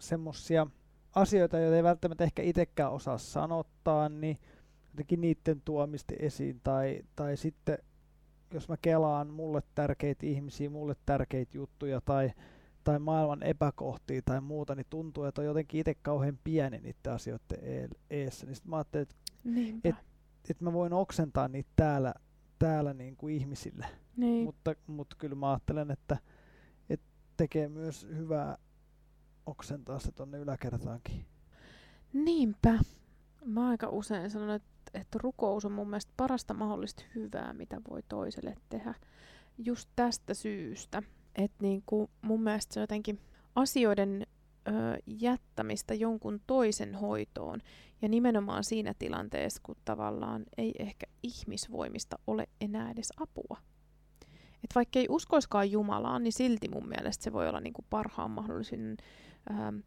semmosia 0.00 0.66
asioita, 1.14 1.58
joita 1.58 1.76
ei 1.76 1.82
välttämättä 1.82 2.24
ehkä 2.24 2.42
itsekään 2.42 2.92
osaa 2.92 3.18
sanottaa, 3.18 4.08
niin 4.08 4.38
jotenkin 4.96 5.20
niiden 5.20 5.60
tuomista 5.64 6.14
esiin. 6.18 6.60
Tai, 6.64 7.00
tai 7.16 7.36
sitten 7.36 7.78
jos 8.54 8.68
mä 8.68 8.76
kelaan 8.82 9.30
mulle 9.30 9.62
tärkeitä 9.74 10.26
ihmisiä, 10.26 10.70
mulle 10.70 10.96
tärkeitä 11.06 11.56
juttuja 11.56 12.00
tai, 12.00 12.32
tai 12.84 12.98
maailman 12.98 13.42
epäkohtia 13.42 14.22
tai 14.24 14.40
muuta, 14.40 14.74
niin 14.74 14.86
tuntuu, 14.90 15.24
että 15.24 15.40
on 15.40 15.46
jotenkin 15.46 15.80
itse 15.80 15.94
kauhean 15.94 16.38
pieni 16.44 16.78
niiden 16.78 17.12
asioiden 17.12 17.90
eessä. 18.10 18.46
Niin 18.46 18.56
sit 18.56 18.64
mä 18.64 18.76
ajattelin, 18.76 19.02
että. 19.04 19.88
Et- 19.88 20.06
että 20.50 20.64
mä 20.64 20.72
voin 20.72 20.92
oksentaa 20.92 21.48
niitä 21.48 21.70
täällä, 21.76 22.14
täällä 22.58 22.94
niin 22.94 23.16
kuin 23.16 23.34
ihmisille. 23.34 23.86
niin. 24.16 24.44
Mutta, 24.44 24.74
mutta 24.86 25.16
kyllä 25.18 25.34
mä 25.34 25.50
ajattelen, 25.50 25.90
että, 25.90 26.16
että 26.90 27.06
tekee 27.36 27.68
myös 27.68 28.08
hyvää 28.16 28.58
oksentaa 29.46 29.98
se 29.98 30.12
tonne 30.12 30.38
yläkertaankin. 30.38 31.26
Niinpä. 32.12 32.78
Mä 33.44 33.68
aika 33.68 33.88
usein 33.88 34.30
sanon, 34.30 34.50
että, 34.50 34.75
että 34.94 35.18
rukous 35.22 35.64
on 35.64 35.72
mun 35.72 35.90
mielestä 35.90 36.12
parasta 36.16 36.54
mahdollista 36.54 37.02
hyvää, 37.14 37.52
mitä 37.52 37.80
voi 37.90 38.02
toiselle 38.08 38.56
tehdä. 38.68 38.94
Just 39.58 39.88
tästä 39.96 40.34
syystä, 40.34 41.02
että 41.34 41.56
niin 41.62 41.82
kuin 41.86 42.10
mun 42.22 42.42
mielestä 42.42 42.74
se 42.74 42.80
jotenkin 42.80 43.20
asioiden 43.54 44.26
ö, 44.68 44.70
jättämistä 45.06 45.94
jonkun 45.94 46.40
toisen 46.46 46.94
hoitoon. 46.94 47.60
Ja 48.02 48.08
nimenomaan 48.08 48.64
siinä 48.64 48.94
tilanteessa, 48.98 49.60
kun 49.62 49.76
tavallaan 49.84 50.44
ei 50.58 50.72
ehkä 50.78 51.06
ihmisvoimista 51.22 52.18
ole 52.26 52.48
enää 52.60 52.90
edes 52.90 53.12
apua. 53.20 53.56
Et 54.64 54.74
vaikka 54.74 54.98
ei 54.98 55.06
uskoiskaan 55.08 55.70
Jumalaan, 55.70 56.22
niin 56.22 56.32
silti 56.32 56.68
mun 56.68 56.88
mielestä 56.88 57.24
se 57.24 57.32
voi 57.32 57.48
olla 57.48 57.60
niinku 57.60 57.84
parhaan 57.90 58.30
mahdollisen 58.30 58.96
ö, 59.50 59.82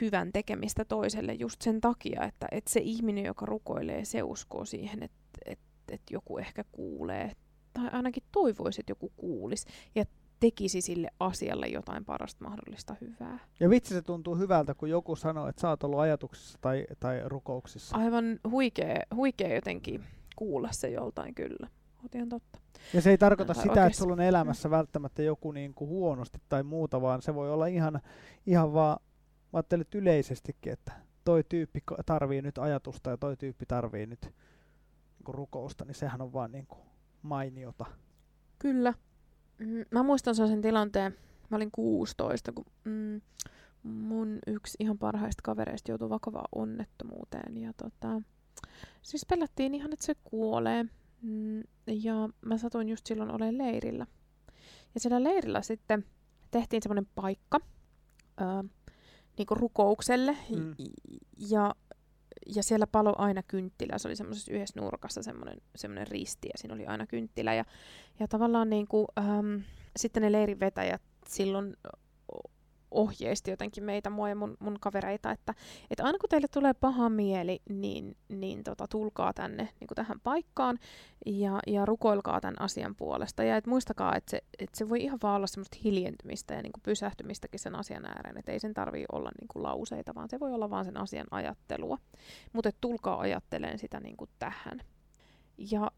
hyvän 0.00 0.32
tekemistä 0.32 0.84
toiselle 0.84 1.32
just 1.32 1.62
sen 1.62 1.80
takia, 1.80 2.24
että, 2.24 2.46
että 2.50 2.70
se 2.70 2.80
ihminen, 2.80 3.24
joka 3.24 3.46
rukoilee, 3.46 4.04
se 4.04 4.22
uskoo 4.22 4.64
siihen, 4.64 5.02
että, 5.02 5.18
että, 5.46 5.64
että 5.88 6.14
joku 6.14 6.38
ehkä 6.38 6.64
kuulee. 6.72 7.32
Tai 7.74 7.88
ainakin 7.92 8.22
toivoisi, 8.32 8.80
että 8.80 8.90
joku 8.90 9.12
kuulisi. 9.16 9.66
Ja 9.94 10.04
tekisi 10.40 10.80
sille 10.80 11.08
asialle 11.20 11.66
jotain 11.66 12.04
parasta 12.04 12.44
mahdollista 12.44 12.96
hyvää. 13.00 13.38
Ja 13.60 13.70
vitsi 13.70 13.94
se 13.94 14.02
tuntuu 14.02 14.36
hyvältä, 14.36 14.74
kun 14.74 14.90
joku 14.90 15.16
sanoo, 15.16 15.48
että 15.48 15.60
sä 15.60 15.68
oot 15.68 15.84
ollut 15.84 15.98
ajatuksissa 15.98 16.58
tai, 16.60 16.86
tai 17.00 17.20
rukouksissa. 17.24 17.96
Aivan 17.96 18.38
huikea, 18.50 18.96
huikea 19.14 19.54
jotenkin 19.54 20.04
kuulla 20.36 20.68
se 20.72 20.90
joltain 20.90 21.34
kyllä. 21.34 21.68
Oot 22.02 22.14
ihan 22.14 22.28
totta. 22.28 22.58
Ja 22.94 23.02
se 23.02 23.10
ei 23.10 23.18
tarkoita 23.18 23.54
sitä, 23.54 23.66
että 23.66 23.80
oikeesti. 23.80 23.98
sulla 23.98 24.12
on 24.12 24.20
elämässä 24.20 24.70
välttämättä 24.70 25.22
joku 25.22 25.52
niin 25.52 25.74
kuin 25.74 25.88
huonosti 25.88 26.38
tai 26.48 26.62
muuta, 26.62 27.02
vaan 27.02 27.22
se 27.22 27.34
voi 27.34 27.52
olla 27.52 27.66
ihan, 27.66 28.00
ihan 28.46 28.72
vaan, 28.72 28.98
mä 29.52 29.56
ajattelen 29.58 29.82
että 29.82 29.98
yleisestikin, 29.98 30.72
että 30.72 30.92
toi 31.24 31.44
tyyppi 31.48 31.82
tarvii 32.06 32.42
nyt 32.42 32.58
ajatusta 32.58 33.10
ja 33.10 33.16
toi 33.16 33.36
tyyppi 33.36 33.66
tarvii 33.66 34.06
nyt 34.06 34.22
niin 34.22 35.34
rukousta, 35.34 35.84
niin 35.84 35.94
sehän 35.94 36.20
on 36.20 36.32
vaan 36.32 36.52
niin 36.52 36.66
kuin 36.66 36.80
mainiota. 37.22 37.84
Kyllä. 38.58 38.94
Mm, 39.58 39.84
Mä 39.90 40.02
muistan 40.02 40.34
sellaisen 40.34 40.62
tilanteen, 40.62 41.16
mä 41.50 41.56
olin 41.56 41.70
16, 41.70 42.52
kun 42.52 42.64
mm, 42.84 43.20
mun 43.82 44.38
yksi 44.46 44.76
ihan 44.80 44.98
parhaista 44.98 45.40
kavereista 45.42 45.90
joutui 45.90 46.08
vakavaan 46.10 46.48
onnettomuuteen. 46.54 47.56
Ja 47.56 47.72
tota, 47.76 48.22
siis 49.02 49.26
pelättiin 49.26 49.74
ihan, 49.74 49.92
että 49.92 50.06
se 50.06 50.14
kuolee. 50.24 50.84
Mm, 51.22 51.60
ja 51.86 52.28
mä 52.40 52.58
satuin 52.58 52.88
just 52.88 53.06
silloin 53.06 53.30
olemaan 53.30 53.58
leirillä. 53.58 54.06
Ja 54.94 55.00
siellä 55.00 55.24
leirillä 55.24 55.62
sitten 55.62 56.04
tehtiin 56.50 56.82
semmoinen 56.82 57.06
paikka 57.14 57.60
ö, 59.32 59.34
niinku 59.38 59.54
rukoukselle. 59.54 60.36
Mm. 60.56 60.74
Ja, 61.50 61.74
ja 62.54 62.62
siellä 62.62 62.86
palo 62.86 63.14
aina 63.18 63.42
kynttilä. 63.42 63.98
Se 63.98 64.08
oli 64.08 64.16
semmoisessa 64.16 64.52
yhdessä 64.52 64.80
nurkassa 64.80 65.22
semmoinen, 65.22 65.60
semmoinen 65.76 66.06
risti 66.06 66.48
ja 66.48 66.58
siinä 66.58 66.74
oli 66.74 66.86
aina 66.86 67.06
kynttilä. 67.06 67.54
Ja, 67.54 67.64
ja 68.20 68.28
tavallaan 68.28 68.70
niinku, 68.70 69.06
äm, 69.18 69.62
sitten 69.96 70.22
ne 70.22 70.32
leirin 70.32 70.60
vetäjät 70.60 71.02
silloin 71.28 71.76
ohjeisti 72.92 73.50
jotenkin 73.50 73.84
meitä, 73.84 74.10
mua 74.10 74.28
ja 74.28 74.34
mun, 74.34 74.56
mun 74.60 74.76
kavereita, 74.80 75.30
että, 75.30 75.54
että 75.90 76.04
aina 76.04 76.18
kun 76.18 76.28
teille 76.28 76.48
tulee 76.48 76.74
paha 76.74 77.08
mieli, 77.08 77.62
niin, 77.68 78.16
niin 78.28 78.64
tota, 78.64 78.86
tulkaa 78.88 79.32
tänne 79.32 79.68
niin 79.80 79.88
kuin 79.88 79.96
tähän 79.96 80.20
paikkaan 80.20 80.78
ja, 81.26 81.60
ja 81.66 81.86
rukoilkaa 81.86 82.40
tämän 82.40 82.60
asian 82.60 82.94
puolesta. 82.94 83.42
Ja 83.42 83.56
et 83.56 83.66
muistakaa, 83.66 84.16
että 84.16 84.30
se, 84.30 84.44
että 84.58 84.78
se 84.78 84.88
voi 84.88 85.02
ihan 85.02 85.18
vaan 85.22 85.36
olla 85.36 85.46
semmoista 85.46 85.78
hiljentymistä 85.84 86.54
ja 86.54 86.62
niin 86.62 86.72
kuin 86.72 86.82
pysähtymistäkin 86.82 87.60
sen 87.60 87.74
asian 87.74 88.06
ääreen, 88.06 88.38
että 88.38 88.52
ei 88.52 88.60
sen 88.60 88.74
tarvii 88.74 89.04
olla 89.12 89.30
niin 89.40 89.48
kuin 89.48 89.62
lauseita, 89.62 90.14
vaan 90.14 90.28
se 90.28 90.40
voi 90.40 90.54
olla 90.54 90.70
vaan 90.70 90.84
sen 90.84 90.96
asian 90.96 91.26
ajattelua. 91.30 91.98
Mutta 92.52 92.70
tulkaa 92.80 93.20
ajatteleen 93.20 93.78
sitä 93.78 94.00
niin 94.00 94.16
kuin 94.16 94.30
tähän. 94.38 94.80
Ja 95.58 95.90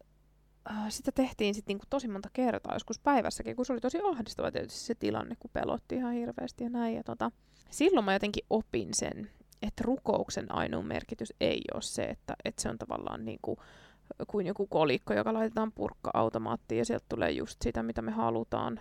sitä 0.89 1.11
tehtiin 1.11 1.55
sitten 1.55 1.73
niinku 1.73 1.85
tosi 1.89 2.07
monta 2.07 2.29
kertaa, 2.33 2.73
joskus 2.73 2.99
päivässäkin, 2.99 3.55
kun 3.55 3.65
se 3.65 3.73
oli 3.73 3.81
tosi 3.81 3.99
ahdistava 4.03 4.51
tietysti 4.51 4.79
se 4.79 4.95
tilanne, 4.95 5.35
kun 5.39 5.51
pelotti 5.53 5.95
ihan 5.95 6.13
hirveästi 6.13 6.63
ja 6.63 6.69
näin. 6.69 6.95
Ja 6.95 7.03
tota, 7.03 7.31
silloin 7.69 8.05
mä 8.05 8.13
jotenkin 8.13 8.45
opin 8.49 8.93
sen, 8.93 9.31
että 9.61 9.83
rukouksen 9.85 10.55
ainoa 10.55 10.83
merkitys 10.83 11.33
ei 11.39 11.61
ole 11.73 11.81
se, 11.81 12.03
että, 12.03 12.35
että 12.45 12.61
se 12.61 12.69
on 12.69 12.77
tavallaan 12.77 13.25
niinku, 13.25 13.57
kuin 14.27 14.45
joku 14.45 14.67
kolikko, 14.67 15.13
joka 15.13 15.33
laitetaan 15.33 15.71
purkka-automaattiin 15.71 16.79
ja 16.79 16.85
sieltä 16.85 17.05
tulee 17.09 17.31
just 17.31 17.61
sitä, 17.61 17.83
mitä 17.83 18.01
me 18.01 18.11
halutaan, 18.11 18.79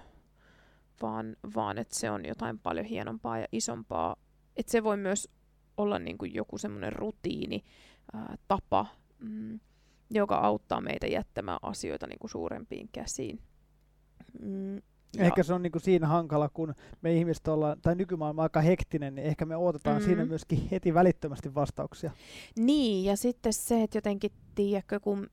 vaan, 1.02 1.36
vaan 1.54 1.78
että 1.78 1.96
se 1.96 2.10
on 2.10 2.24
jotain 2.24 2.58
paljon 2.58 2.86
hienompaa 2.86 3.38
ja 3.38 3.46
isompaa. 3.52 4.16
Että 4.56 4.72
se 4.72 4.84
voi 4.84 4.96
myös 4.96 5.28
olla 5.76 5.98
niinku 5.98 6.24
joku 6.24 6.58
semmoinen 6.58 6.92
rutiini, 6.92 7.64
ää, 8.12 8.36
tapa, 8.48 8.86
mm, 9.18 9.60
joka 10.10 10.36
auttaa 10.36 10.80
meitä 10.80 11.06
jättämään 11.06 11.58
asioita 11.62 12.06
niin 12.06 12.18
kuin 12.18 12.30
suurempiin 12.30 12.88
käsiin. 12.92 13.40
Mm, 14.42 14.76
ja, 14.76 14.80
Ehkä 15.24 15.42
se 15.42 15.54
on 15.54 15.62
niin 15.62 15.72
kuin 15.72 15.82
siinä 15.82 16.06
hankala, 16.06 16.48
kun 16.48 16.74
me 17.02 17.12
ihmiset 17.14 17.48
ollaan, 17.48 17.80
tai 17.82 17.94
nykymaailma 17.94 18.42
on 18.42 18.44
aika 18.44 18.60
hektinen, 18.60 19.14
niin 19.14 19.26
ehkä 19.26 19.44
me 19.44 19.56
odotetaan 19.56 19.96
Mhm. 19.96 20.04
siinä 20.04 20.24
myöskin 20.24 20.68
heti 20.70 20.94
välittömästi 20.94 21.54
vastauksia. 21.54 22.10
Niin, 22.58 23.04
ja 23.04 23.16
sitten 23.16 23.52
se, 23.52 23.82
että 23.82 23.98
jotenkin, 23.98 24.30
tiedätkö, 24.54 25.00
kun 25.00 25.30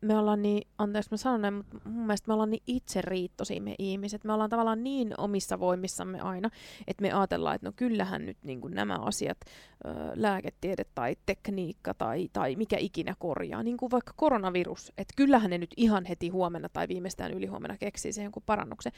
me 0.00 0.18
ollaan 0.18 0.42
niin, 0.42 0.68
anteeksi 0.78 1.10
mä 1.10 1.16
sanon 1.16 1.42
näin, 1.42 1.54
mutta 1.54 1.80
mun 1.84 2.06
mielestä 2.06 2.28
me 2.28 2.32
ollaan 2.32 2.50
niin 2.50 2.62
itseriittoisia 2.66 3.60
me 3.60 3.74
ihmiset. 3.78 4.24
Me 4.24 4.32
ollaan 4.32 4.50
tavallaan 4.50 4.84
niin 4.84 5.14
omissa 5.18 5.60
voimissamme 5.60 6.20
aina, 6.20 6.50
että 6.86 7.02
me 7.02 7.12
ajatellaan, 7.12 7.54
että 7.54 7.66
no 7.66 7.72
kyllähän 7.76 8.26
nyt 8.26 8.38
niin 8.42 8.60
kuin 8.60 8.74
nämä 8.74 8.98
asiat, 8.98 9.38
ö, 9.84 9.90
lääketiede 10.14 10.84
tai 10.94 11.16
tekniikka 11.26 11.94
tai, 11.94 12.28
tai 12.32 12.56
mikä 12.56 12.76
ikinä 12.78 13.14
korjaa, 13.18 13.62
niin 13.62 13.76
kuin 13.76 13.90
vaikka 13.90 14.12
koronavirus, 14.16 14.92
että 14.98 15.14
kyllähän 15.16 15.50
ne 15.50 15.58
nyt 15.58 15.74
ihan 15.76 16.04
heti 16.04 16.28
huomenna 16.28 16.68
tai 16.68 16.88
viimeistään 16.88 17.32
ylihuomenna 17.32 17.76
keksii 17.76 18.12
siihen 18.12 18.26
jonkun 18.26 18.42
parannuksen. 18.46 18.92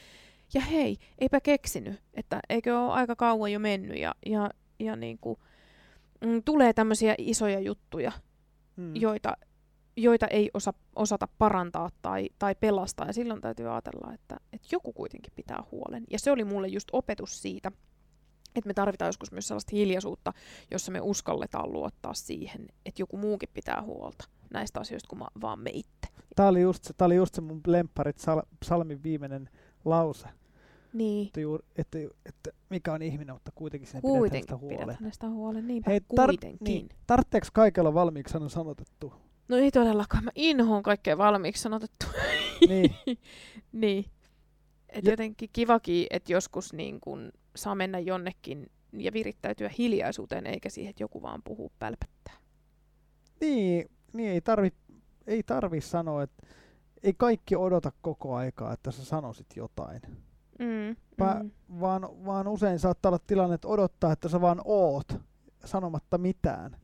Ja 0.55 0.61
hei, 0.61 0.99
eipä 1.19 1.41
keksinyt, 1.41 2.01
että 2.15 2.41
eikö 2.49 2.81
ole 2.81 2.93
aika 2.93 3.17
kauan 3.17 3.53
jo 3.53 3.59
mennyt 3.59 3.99
ja, 3.99 4.15
ja, 4.27 4.51
ja 4.79 4.97
niin 4.97 5.19
kuin, 5.21 5.39
mm, 6.25 6.43
tulee 6.43 6.73
tämmöisiä 6.73 7.15
isoja 7.19 7.61
juttuja, 7.61 8.13
Mm. 8.77 8.97
joita, 8.97 9.37
joita 9.97 10.27
ei 10.27 10.51
osa, 10.55 10.73
osata 10.97 11.29
parantaa 11.39 11.91
tai, 12.03 12.29
tai 12.39 12.55
pelastaa. 12.55 13.07
Ja 13.07 13.13
silloin 13.13 13.41
täytyy 13.41 13.73
ajatella, 13.73 14.15
että, 14.15 14.37
että 14.53 14.69
joku 14.73 14.93
kuitenkin 14.93 15.33
pitää 15.37 15.63
huolen. 15.73 16.05
Ja 16.11 16.19
se 16.19 16.31
oli 16.31 16.45
mulle 16.45 16.69
just 16.69 16.89
opetus 16.93 17.43
siitä, 17.43 17.73
että 18.57 18.69
me 18.69 18.75
tarvitaan 18.75 19.09
joskus 19.09 19.33
myös 19.33 19.49
sellaista 19.49 19.77
hiljaisuutta, 19.77 20.33
jossa 20.71 20.93
me 20.93 21.01
uskalletaan 21.01 21.73
luottaa 21.73 22.15
siihen, 22.15 22.67
että 22.87 23.03
joku 23.03 23.17
muukin 23.17 23.49
pitää 23.55 23.83
huolta 23.83 24.25
näistä 24.53 24.81
asioista 24.81 25.09
kuin 25.09 25.25
vaan 25.41 25.59
me 25.59 25.71
itse. 25.75 26.09
Tämä 26.37 26.49
oli 26.49 26.61
just 26.61 26.85
se, 26.85 26.93
tää 26.97 27.07
oli 27.07 27.17
just 27.17 27.35
se 27.35 27.41
mun 27.41 27.61
lempparit 27.67 28.19
sal, 28.19 28.43
psalmin 28.61 29.03
viimeinen 29.03 29.49
lause, 29.85 30.29
Niin, 30.93 31.27
että, 31.27 31.41
juuri, 31.41 31.65
että, 31.77 31.99
että 32.27 32.51
mikä 32.71 32.93
on 32.93 33.03
ihminen, 33.03 33.35
mutta 33.35 33.53
kuitenkin 33.55 33.89
sinne 33.89 34.01
kuitenkin 34.01 34.31
pidetään 34.31 34.43
sitä 34.43 34.57
huolen. 34.57 34.77
pidetään 34.79 34.99
hänestä 35.01 35.29
huolen. 35.29 35.67
Niinpä, 35.67 35.91
Hei, 35.91 35.99
tar- 36.01 36.27
kuitenkin. 36.27 36.59
niin. 36.65 36.89
Tarvitseeko 37.07 37.47
kaikella 37.53 37.95
valmiiksi 37.95 38.33
sanon 38.33 38.51
sanotettu? 38.51 39.13
No 39.53 39.59
ei 39.59 39.71
todellakaan, 39.71 40.25
mä 40.25 40.31
inhoon 40.35 40.83
kaikkea 40.83 41.19
valmiiksi 41.19 41.63
sanotettu. 41.63 42.07
niin, 42.69 42.95
Niin. 43.73 44.05
Et 44.89 45.05
Ja- 45.05 45.11
jotenkin 45.13 45.51
kivakin, 45.53 46.07
että 46.11 46.33
joskus 46.33 46.73
niin 46.73 47.01
kun 47.01 47.33
saa 47.57 47.75
mennä 47.75 47.99
jonnekin 47.99 48.71
ja 48.93 49.13
virittäytyä 49.13 49.71
hiljaisuuteen, 49.79 50.47
eikä 50.47 50.71
siihen, 50.71 50.91
että 50.91 51.03
joku 51.03 51.23
vaan 51.23 51.43
puhuu 51.45 51.73
pälpättää. 51.79 52.35
niin, 53.41 53.91
niin 54.13 54.31
ei 54.31 54.41
tarvi, 54.41 54.73
ei 55.27 55.43
tarvi 55.43 55.81
sanoa, 55.81 56.23
että 56.23 56.47
ei 57.03 57.15
kaikki 57.17 57.57
odota 57.57 57.93
koko 58.03 58.35
aikaa, 58.35 58.73
että 58.73 58.91
sä 58.91 59.05
sanoisit 59.05 59.47
jotain. 59.57 60.01
Mm, 60.59 60.97
Pä- 61.23 61.43
mm. 61.43 61.51
Vaan, 61.81 62.03
vaan 62.25 62.49
usein 62.49 62.79
saattaa 62.79 63.11
olla 63.11 63.21
tilanne, 63.27 63.55
että 63.55 63.69
odottaa, 63.69 64.13
että 64.13 64.29
sä 64.29 64.41
vaan 64.41 64.61
oot 64.65 65.07
sanomatta 65.65 66.19
mitään. 66.19 66.77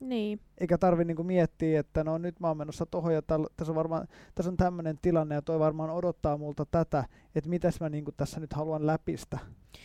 Niin, 0.00 0.40
Eikä 0.58 0.78
tarvi 0.78 1.04
niinku 1.04 1.22
miettiä, 1.24 1.80
että 1.80 2.04
no 2.04 2.18
nyt 2.18 2.40
mä 2.40 2.48
oon 2.48 2.56
menossa 2.56 2.86
tohon 2.86 3.14
ja 3.14 3.22
täl, 3.22 3.46
tässä 3.56 3.72
on 3.72 3.76
varmaan 3.76 4.08
tässä 4.34 4.50
on 4.50 4.56
tämmöinen 4.56 4.98
tilanne 5.02 5.34
ja 5.34 5.42
toi 5.42 5.58
varmaan 5.58 5.90
odottaa 5.90 6.36
multa 6.38 6.66
tätä, 6.70 7.04
että 7.34 7.50
mitäs 7.50 7.80
mä 7.80 7.88
niinku 7.88 8.12
tässä 8.12 8.40
nyt 8.40 8.52
haluan 8.52 8.86
läpistä. 8.86 9.38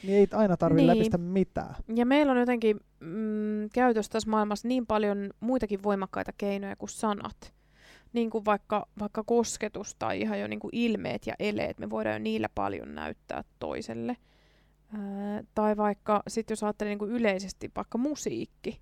Niin 0.03 0.17
ei 0.17 0.27
aina 0.31 0.57
tarvi 0.57 0.77
Niin. 0.77 0.87
läpistä 0.87 1.17
mitään. 1.17 1.75
ja 1.95 2.05
meillä 2.05 2.31
on 2.31 2.39
jotenkin 2.39 2.79
mm, 2.99 3.69
käytössä 3.73 4.11
tässä 4.11 4.29
maailmassa 4.29 4.67
niin 4.67 4.87
paljon 4.87 5.29
muitakin 5.39 5.83
voimakkaita 5.83 6.31
keinoja 6.37 6.75
kuin 6.75 6.89
sanat. 6.89 7.53
Niin 8.13 8.29
kuin 8.29 8.45
vaikka, 8.45 8.87
vaikka 8.99 9.23
kosketus 9.23 9.95
tai 9.99 10.21
ihan 10.21 10.39
jo 10.39 10.47
niin 10.47 10.59
kuin 10.59 10.75
ilmeet 10.75 11.27
ja 11.27 11.33
eleet, 11.39 11.79
me 11.79 11.89
voidaan 11.89 12.13
jo 12.15 12.19
niillä 12.19 12.49
paljon 12.55 12.95
näyttää 12.95 13.43
toiselle. 13.59 14.17
Ää, 14.93 15.43
tai 15.55 15.77
vaikka 15.77 16.23
sitten 16.27 16.51
jos 16.51 16.63
ajattelee 16.63 16.91
niin 16.91 16.99
kuin 16.99 17.11
yleisesti 17.11 17.71
vaikka 17.75 17.97
musiikki 17.97 18.81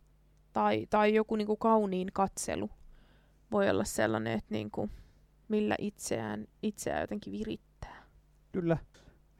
tai, 0.53 0.87
tai 0.89 1.13
joku 1.15 1.35
niin 1.35 1.47
kuin 1.47 1.59
kauniin 1.59 2.09
katselu 2.13 2.69
voi 3.51 3.69
olla 3.69 3.83
sellainen, 3.83 4.33
että 4.33 4.53
niin 4.53 4.71
kuin, 4.71 4.91
millä 5.47 5.75
itseään, 5.79 6.47
itseään 6.63 7.01
jotenkin 7.01 7.33
virittää. 7.33 8.03
Kyllä. 8.51 8.77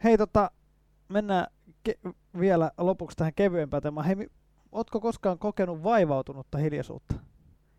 Hei 0.03 0.17
tota, 0.17 0.51
mennään 1.09 1.47
ke- 1.89 2.13
vielä 2.39 2.71
lopuksi 2.77 3.17
tähän 3.17 3.33
kevyempään 3.33 3.83
teemaan. 3.83 4.05
Hei, 4.07 4.15
ootko 4.71 4.99
koskaan 4.99 5.39
kokenut 5.39 5.83
vaivautunutta 5.83 6.57
hiljaisuutta? 6.57 7.15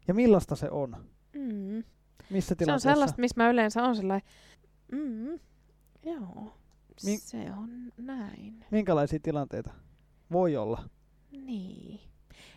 Ja 0.09 0.15
millaista 0.15 0.57
se 0.57 0.71
on? 0.71 0.97
Mm. 1.35 1.85
Missä 2.31 2.49
Se 2.49 2.55
on 2.55 2.59
tilanteessa? 2.59 2.91
sellaista, 2.91 3.21
missä 3.21 3.43
mä 3.43 3.51
yleensä 3.51 3.83
on 3.85 3.97
sellainen, 3.97 4.29
mm, 4.93 5.39
joo, 6.03 6.55
Mi- 7.05 7.19
se 7.19 7.51
on 7.59 7.93
näin. 7.97 8.65
Minkälaisia 8.71 9.19
tilanteita 9.23 9.71
voi 10.33 10.57
olla? 10.57 10.89
Niin. 11.31 12.01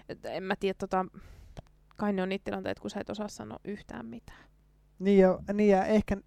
Et 0.09 0.25
en 0.25 0.43
mä 0.43 0.55
tiedä, 0.55 0.75
tota, 0.79 1.05
kai 1.95 2.13
ne 2.13 2.21
on 2.21 2.29
niitä 2.29 2.43
tilanteita, 2.43 2.81
kun 2.81 2.89
sä 2.89 2.99
et 2.99 3.09
osaa 3.09 3.27
sanoa 3.27 3.59
yhtään 3.63 4.05
mitään. 4.05 4.45
Niin 4.99 5.19
ja, 5.19 5.39
niin 5.53 5.69
ja 5.69 5.85
ehkä 5.85 6.17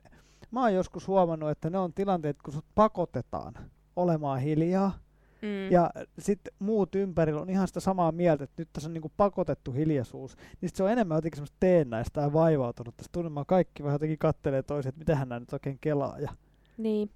mä 0.50 0.60
oon 0.60 0.74
joskus 0.74 1.08
huomannut, 1.08 1.50
että 1.50 1.70
ne 1.70 1.78
on 1.78 1.94
tilanteet, 1.94 2.42
kun 2.42 2.54
sut 2.54 2.64
pakotetaan 2.74 3.54
olemaan 3.96 4.40
hiljaa. 4.40 4.98
Mm. 5.42 5.70
Ja 5.70 5.90
sitten 6.18 6.54
muut 6.58 6.94
ympärillä 6.94 7.40
on 7.40 7.50
ihan 7.50 7.68
sitä 7.68 7.80
samaa 7.80 8.12
mieltä, 8.12 8.44
että 8.44 8.62
nyt 8.62 8.68
tässä 8.72 8.88
on 8.88 8.94
niinku 8.94 9.12
pakotettu 9.16 9.72
hiljaisuus. 9.72 10.36
Niin 10.36 10.68
sit 10.68 10.76
se 10.76 10.82
on 10.82 10.90
enemmän 10.90 11.16
jotenkin 11.16 11.36
semmoista 11.36 11.56
teennäistä 11.60 12.20
ja 12.20 12.32
vaivautunut. 12.32 12.96
Tässä 12.96 13.12
tunnelmaa 13.12 13.44
kaikki 13.44 13.82
vähän 13.82 13.94
jotenkin 13.94 14.18
kattelee 14.18 14.62
toiset, 14.62 14.88
että 14.88 14.98
mitähän 14.98 15.28
nämä 15.28 15.40
nyt 15.40 15.52
oikein 15.52 15.78
kelaa. 15.80 16.18
Ja 16.18 16.30
Niin. 16.78 17.10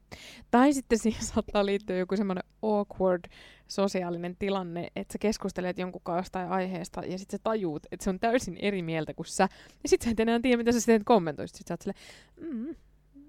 Tai 0.51 0.73
sitten 0.73 0.99
siihen 0.99 1.25
saattaa 1.35 1.67
liittyä 1.67 1.97
joku 1.97 2.17
semmoinen 2.17 2.45
awkward 2.63 3.25
sosiaalinen 3.69 4.37
tilanne, 4.39 4.89
että 4.97 5.13
sä 5.13 5.19
keskustelet 5.19 5.79
jonkun 5.79 6.01
kanssa 6.05 6.21
jostain 6.21 6.49
aiheesta 6.49 7.05
ja 7.05 7.19
sitten 7.19 7.39
sä 7.39 7.43
tajuut, 7.45 7.87
että 7.93 8.05
se 8.05 8.11
on 8.11 8.21
täysin 8.21 8.57
eri 8.57 8.83
mieltä 8.83 9.15
kuin 9.15 9.27
sä. 9.27 9.49
Ja 9.83 9.89
sitten 9.89 10.05
sä 10.05 10.11
et 10.13 10.21
enää 10.21 10.41
tiedä, 10.41 10.57
mitä 10.57 10.73
sä 10.73 10.81
sitten 10.81 11.05
kommentoisit. 11.05 11.57
Sitten 11.57 11.69
sä 11.69 11.75
oot 11.75 11.83
silleen, 11.83 12.55
mm, 12.55 12.75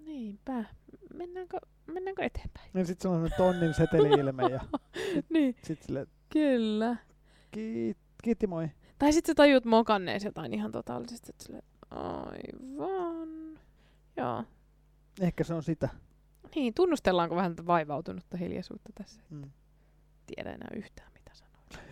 niinpä, 0.05 0.65
mennäänkö, 1.13 1.57
mennäänkö 1.87 2.23
eteenpäin? 2.23 2.69
niin 2.73 2.85
sitten 2.85 3.01
se 3.01 3.07
on 3.07 3.13
semmoinen 3.13 3.37
tonnin 3.37 3.73
seteli-ilme 3.73 4.43
ja 4.43 4.59
niin, 5.29 5.55
sitten 5.63 5.87
silleen, 5.87 6.07
kyllä. 6.29 6.95
kiit, 7.51 7.97
kiitti 8.23 8.47
moi. 8.47 8.69
Tai 8.99 9.13
sitten 9.13 9.31
sä 9.31 9.35
tajuut 9.35 9.65
mokanneesi 9.65 10.27
jotain 10.27 10.53
ihan 10.53 10.71
totaalisesti, 10.71 11.27
että 11.29 11.43
silleen, 11.43 11.63
aivan. 11.89 13.59
Joo. 14.17 14.43
Ehkä 15.21 15.43
se 15.43 15.53
on 15.53 15.63
sitä. 15.63 15.89
Niin, 16.55 16.73
tunnustellaanko 16.73 17.35
vähän 17.35 17.55
tätä 17.55 17.67
vaivautunutta 17.67 18.37
hiljaisuutta 18.37 18.89
tässä? 18.95 19.21
Mm. 19.29 19.51
Tiedä 20.35 20.51
enää 20.51 20.69
yhtään, 20.75 21.11
mitä 21.13 21.31
sanoa. 21.33 21.83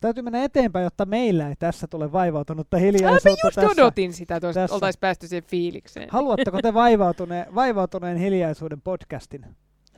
Täytyy 0.00 0.22
mennä 0.22 0.44
eteenpäin, 0.44 0.84
jotta 0.84 1.06
meillä 1.06 1.48
ei 1.48 1.56
tässä 1.58 1.86
tule 1.86 2.12
vaivautunutta 2.12 2.76
hiljaisuutta 2.76 3.28
mä 3.28 3.36
just 3.44 3.54
tässä. 3.54 3.82
odotin 3.82 4.12
sitä, 4.12 4.36
että 4.36 4.48
oltaisiin 4.70 5.00
päästy 5.00 5.28
siihen 5.28 5.44
fiilikseen. 5.44 6.08
Haluatteko 6.12 6.62
te 6.62 6.74
vaivautuneen, 6.74 7.54
vaivautuneen 7.54 8.16
hiljaisuuden 8.16 8.80
podcastin? 8.80 9.46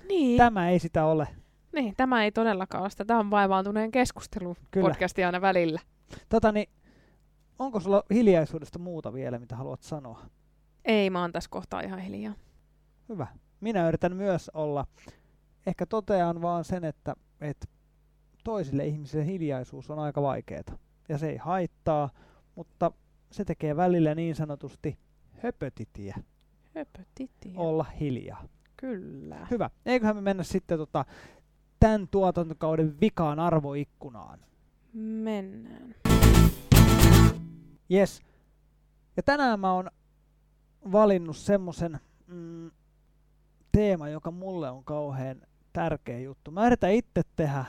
niin, 0.08 0.38
Tämä 0.38 0.70
ei 0.70 0.78
sitä 0.78 1.04
ole. 1.04 1.28
niin, 1.74 1.94
tämä 1.96 2.24
ei 2.24 2.32
todellakaan 2.32 2.82
ole 2.82 2.90
sitä. 2.90 3.04
Tämä 3.04 3.20
on 3.20 3.30
vaivautuneen 3.30 3.90
keskustelu 3.90 4.56
Kyllä. 4.70 4.88
podcasti 4.88 5.24
aina 5.24 5.40
välillä. 5.40 5.80
Tota, 6.28 6.52
niin, 6.52 6.68
onko 7.58 7.80
sulla 7.80 8.02
hiljaisuudesta 8.10 8.78
muuta 8.78 9.12
vielä, 9.12 9.38
mitä 9.38 9.56
haluat 9.56 9.82
sanoa? 9.82 10.22
Ei, 10.84 11.10
mä 11.10 11.20
oon 11.20 11.32
tässä 11.32 11.50
kohtaa 11.50 11.80
ihan 11.80 11.98
hiljaa. 11.98 12.34
Hyvä. 13.08 13.26
Minä 13.62 13.88
yritän 13.88 14.16
myös 14.16 14.50
olla. 14.54 14.86
Ehkä 15.66 15.86
totean 15.86 16.42
vaan 16.42 16.64
sen, 16.64 16.84
että, 16.84 17.14
että 17.40 17.66
toisille 18.44 18.86
ihmisille 18.86 19.26
hiljaisuus 19.26 19.90
on 19.90 19.98
aika 19.98 20.22
vaikeaa. 20.22 20.78
Ja 21.08 21.18
se 21.18 21.28
ei 21.28 21.36
haittaa, 21.36 22.10
mutta 22.54 22.92
se 23.30 23.44
tekee 23.44 23.76
välillä 23.76 24.14
niin 24.14 24.34
sanotusti 24.34 24.98
höpötitiä 25.30 26.16
Höpötiti. 26.74 27.52
olla 27.56 27.84
hiljaa. 27.84 28.48
Kyllä. 28.76 29.46
Hyvä. 29.50 29.70
Eiköhän 29.86 30.16
me 30.16 30.22
mennä 30.22 30.42
sitten 30.42 30.78
tota, 30.78 31.04
tämän 31.80 32.08
tuotantokauden 32.10 33.00
vikaan 33.00 33.38
arvoikkunaan. 33.38 34.38
Mennään. 34.92 35.94
Yes. 37.92 38.22
Ja 39.16 39.22
tänään 39.22 39.60
mä 39.60 39.72
oon 39.72 39.90
valinnut 40.92 41.36
semmosen 41.36 42.00
mm, 42.26 42.70
teema, 43.72 44.08
joka 44.08 44.30
mulle 44.30 44.70
on 44.70 44.84
kauhean 44.84 45.42
tärkeä 45.72 46.18
juttu. 46.18 46.50
Mä 46.50 46.66
yritän 46.66 46.92
itse 46.92 47.22
tehdä 47.36 47.64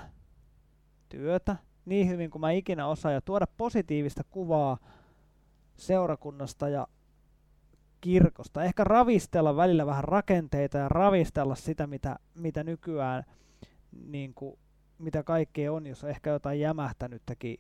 työtä 1.10 1.56
niin 1.86 2.10
hyvin 2.10 2.30
kuin 2.30 2.40
mä 2.42 2.52
ikinä 2.52 2.88
osaan 2.88 3.14
ja 3.14 3.22
tuoda 3.22 3.48
positiivista 3.58 4.24
kuvaa 4.30 4.78
seurakunnasta 5.78 6.70
ja 6.70 6.88
kirkosta. 8.02 8.64
Ehkä 8.64 8.84
ravistella 8.84 9.56
välillä 9.56 9.86
vähän 9.86 10.04
rakenteita 10.04 10.78
ja 10.78 10.90
ravistella 10.90 11.56
sitä, 11.56 11.88
mitä, 11.88 12.20
mitä 12.36 12.64
nykyään, 12.64 13.24
niin 13.92 14.34
kuin, 14.34 14.60
mitä 14.98 15.24
kaikkea 15.24 15.74
on, 15.74 15.88
jos 15.88 16.04
on 16.04 16.10
ehkä 16.10 16.30
jotain 16.30 16.60
jämähtänyttäkin 16.60 17.58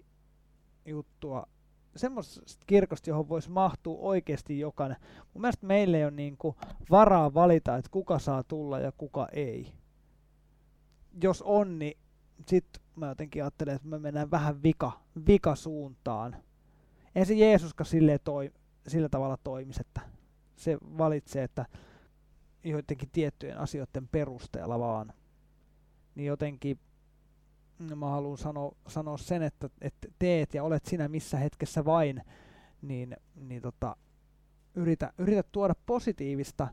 juttua 0.85 1.47
semmoisesta 1.95 2.63
kirkosta, 2.67 3.09
johon 3.09 3.29
voisi 3.29 3.49
mahtua 3.49 3.97
oikeasti 3.99 4.59
jokainen. 4.59 4.97
Mun 5.33 5.41
mielestä 5.41 5.65
meillä 5.65 5.97
ei 5.97 6.03
ole 6.03 6.11
niin 6.11 6.37
kuin 6.37 6.55
varaa 6.91 7.33
valita, 7.33 7.77
että 7.77 7.91
kuka 7.91 8.19
saa 8.19 8.43
tulla 8.43 8.79
ja 8.79 8.91
kuka 8.91 9.27
ei. 9.33 9.73
Jos 11.21 11.41
on, 11.41 11.79
niin 11.79 11.97
sitten 12.47 12.83
mä 12.95 13.07
jotenkin 13.07 13.43
ajattelen, 13.43 13.75
että 13.75 13.87
me 13.87 13.99
mennään 13.99 14.31
vähän 14.31 14.63
vika, 14.63 14.91
vikasuuntaan. 15.27 16.35
Ei 17.15 17.25
se 17.25 17.33
silleen 17.83 18.19
toi, 18.23 18.51
sillä 18.87 19.09
tavalla 19.09 19.37
toimisi, 19.43 19.81
että 19.81 20.01
se 20.55 20.77
valitsee, 20.81 21.43
että 21.43 21.65
joidenkin 22.63 23.09
tiettyjen 23.11 23.57
asioiden 23.57 24.07
perusteella 24.07 24.79
vaan. 24.79 25.13
Niin 26.15 26.25
jotenkin 26.25 26.79
mä 27.95 28.09
haluan 28.09 28.37
sanoa, 28.37 28.75
sanoa 28.87 29.17
sen, 29.17 29.43
että, 29.43 29.69
että 29.81 30.07
teet 30.19 30.53
ja 30.53 30.63
olet 30.63 30.85
sinä 30.85 31.07
missä 31.07 31.37
hetkessä 31.37 31.85
vain, 31.85 32.21
niin, 32.81 33.17
niin 33.35 33.61
tota, 33.61 33.95
yritä, 34.75 35.13
yritä 35.17 35.43
tuoda 35.51 35.73
positiivista 35.85 36.67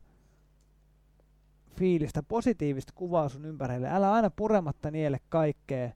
fiilistä, 1.70 2.22
positiivista 2.22 2.92
kuvaa 2.96 3.28
sun 3.28 3.44
ympärille. 3.44 3.90
Älä 3.90 4.12
aina 4.12 4.30
purematta 4.30 4.90
niele 4.90 5.20
kaikkea, 5.28 5.90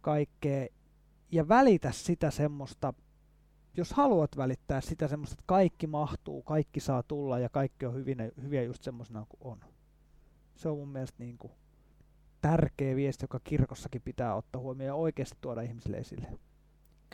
kaikkea 0.00 0.66
ja 1.32 1.48
välitä 1.48 1.92
sitä 1.92 2.30
semmoista, 2.30 2.94
jos 3.76 3.92
haluat 3.92 4.36
välittää 4.36 4.80
sitä 4.80 5.08
semmoista, 5.08 5.34
että 5.34 5.44
kaikki 5.46 5.86
mahtuu, 5.86 6.42
kaikki 6.42 6.80
saa 6.80 7.02
tulla 7.02 7.38
ja 7.38 7.48
kaikki 7.48 7.86
on 7.86 7.94
hyvinä, 7.94 8.30
hyviä 8.42 8.62
just 8.62 8.82
semmoisena 8.82 9.26
kuin 9.28 9.52
on. 9.52 9.60
Se 10.54 10.68
on 10.68 10.78
mun 10.78 10.88
mielestä 10.88 11.16
niin 11.18 11.38
kuin 11.38 11.52
tärkeä 12.44 12.96
viesti, 12.96 13.24
joka 13.24 13.40
kirkossakin 13.44 14.02
pitää 14.02 14.34
ottaa 14.34 14.62
huomioon 14.62 14.86
ja 14.86 14.94
oikeasti 14.94 15.36
tuoda 15.40 15.62
ihmisille 15.62 15.96
esille. 15.96 16.28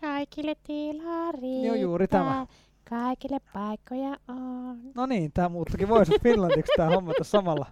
Kaikille 0.00 0.54
tilaa 0.66 1.32
riittää. 1.32 1.66
Joo, 1.66 1.74
juuri 1.74 2.08
tämä. 2.08 2.46
Kaikille 2.90 3.38
paikkoja 3.52 4.16
on. 4.28 4.80
No 4.94 5.06
niin, 5.06 5.30
tämä 5.34 5.48
muuttukin 5.48 5.92
of 5.92 6.08
Finlandiksi 6.22 6.72
tämä 6.76 6.90
homma 6.90 7.12
tässä 7.18 7.30
samalla. 7.30 7.66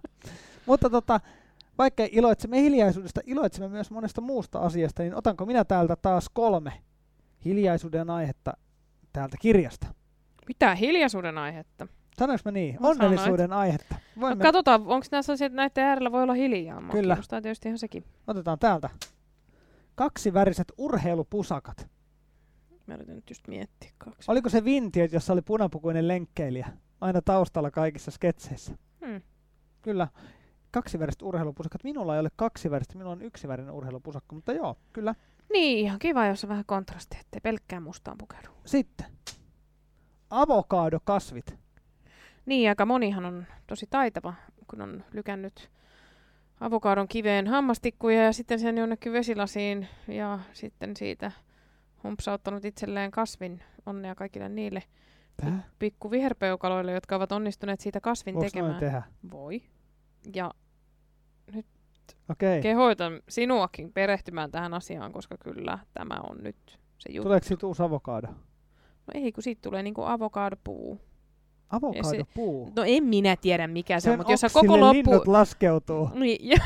Mutta 0.66 0.90
tota, 0.90 1.20
vaikka 1.78 2.06
iloitsemme 2.12 2.60
hiljaisuudesta, 2.60 3.20
iloitsemme 3.26 3.68
myös 3.68 3.90
monesta 3.90 4.20
muusta 4.20 4.58
asiasta, 4.58 5.02
niin 5.02 5.14
otanko 5.14 5.46
minä 5.46 5.64
täältä 5.64 5.96
taas 5.96 6.28
kolme 6.32 6.72
hiljaisuuden 7.44 8.10
aihetta 8.10 8.52
täältä 9.12 9.36
kirjasta. 9.40 9.86
Mitä 10.48 10.74
hiljaisuuden 10.74 11.38
aihetta? 11.38 11.86
Sanoinko 12.18 12.42
mä 12.44 12.50
niin? 12.50 12.76
No 12.80 12.88
Onnellisuuden 12.88 13.52
aihetta. 13.52 13.94
No, 14.16 14.20
Voimme, 14.20 14.42
katsotaan, 14.44 14.80
onko 14.80 15.06
nämä 15.10 15.22
sellaisia, 15.22 15.46
että 15.46 15.56
näiden 15.56 15.84
äärellä 15.84 16.12
voi 16.12 16.22
olla 16.22 16.34
hiljaa. 16.34 16.80
Mua 16.80 16.92
Kyllä. 16.92 17.14
kiinnostaa 17.14 17.40
tietysti 17.42 17.68
ihan 17.68 17.78
sekin. 17.78 18.04
otetaan 18.26 18.58
täältä. 18.58 18.90
Kaksiväriset 19.94 20.72
urheilupusakat. 20.78 21.88
Mä 22.86 22.94
yritän 22.94 23.16
nyt 23.16 23.30
just 23.30 23.48
miettiä 23.48 23.90
kaksi. 23.98 24.30
Oliko 24.30 24.48
se 24.48 24.64
Vintiöt, 24.64 25.12
jossa 25.12 25.32
oli 25.32 25.42
punapukuinen 25.42 26.08
lenkkeilijä? 26.08 26.68
Aina 27.00 27.22
taustalla 27.22 27.70
kaikissa 27.70 28.10
sketseissä. 28.10 28.72
Hmm. 29.06 29.22
Kyllä. 29.82 30.08
Kaksiväriset 30.70 31.22
urheilupusakat. 31.22 31.84
Minulla 31.84 32.14
ei 32.14 32.20
ole 32.20 32.28
kaksiväristä, 32.36 32.94
minulla 32.94 33.12
on 33.12 33.22
yksivärinen 33.22 33.74
urheilupusakka, 33.74 34.34
mutta 34.34 34.52
joo, 34.52 34.76
kyllä. 34.92 35.14
Niin, 35.52 35.78
ihan 35.78 35.98
kiva, 35.98 36.26
jos 36.26 36.44
on 36.44 36.48
vähän 36.50 36.64
kontrasti, 36.66 37.16
ettei 37.20 37.40
pelkkään 37.40 37.82
mustaan 37.82 38.18
pukeudu. 38.18 38.48
Sitten. 38.64 39.06
Avokaadokasvit. 40.30 41.58
Niin, 42.48 42.68
aika 42.68 42.86
monihan 42.86 43.24
on 43.24 43.46
tosi 43.66 43.86
taitava, 43.90 44.34
kun 44.70 44.80
on 44.80 45.04
lykännyt 45.12 45.70
avokadon 46.60 47.08
kiveen 47.08 47.46
hammastikkuja 47.46 48.24
ja 48.24 48.32
sitten 48.32 48.58
sen 48.58 48.78
jonnekin 48.78 49.12
vesilasiin 49.12 49.88
ja 50.08 50.38
sitten 50.52 50.96
siitä 50.96 51.32
humpsauttanut 52.04 52.64
itselleen 52.64 53.10
kasvin. 53.10 53.62
Onnea 53.86 54.14
kaikille 54.14 54.48
niille 54.48 54.82
Tää? 55.36 55.68
pikku 55.78 56.10
viherpeukaloille, 56.10 56.92
jotka 56.92 57.16
ovat 57.16 57.32
onnistuneet 57.32 57.80
siitä 57.80 58.00
kasvin 58.00 58.34
Voiko 58.34 58.50
tekemään. 58.50 58.80
tehdä? 58.80 59.02
Voi. 59.30 59.62
Ja 60.34 60.50
Okei. 62.28 62.62
kehoitan 62.62 63.20
sinuakin 63.28 63.92
perehtymään 63.92 64.50
tähän 64.50 64.74
asiaan, 64.74 65.12
koska 65.12 65.36
kyllä 65.38 65.78
tämä 65.94 66.20
on 66.30 66.38
nyt 66.42 66.78
se 66.98 67.12
juttu. 67.12 67.22
Tuleeko 67.22 67.46
siitä 67.46 67.66
uusi 67.66 67.82
avokaado? 67.82 68.26
No 68.26 69.12
ei, 69.14 69.32
kun 69.32 69.42
siitä 69.42 69.62
tulee 69.62 69.82
niinku 69.82 70.02
avokadopuu. 70.02 71.07
Avokadopuu. 71.70 72.72
No 72.76 72.84
en 72.86 73.04
minä 73.04 73.36
tiedä 73.36 73.66
mikä 73.66 74.00
se 74.00 74.04
Sen 74.04 74.12
on, 74.12 74.18
mutta 74.18 74.32
jos 74.32 74.40
sä 74.40 74.48
koko 74.52 74.80
loppu... 74.80 75.22
laskeutuu. 75.26 76.10
Niin, 76.14 76.48
ja, 76.50 76.56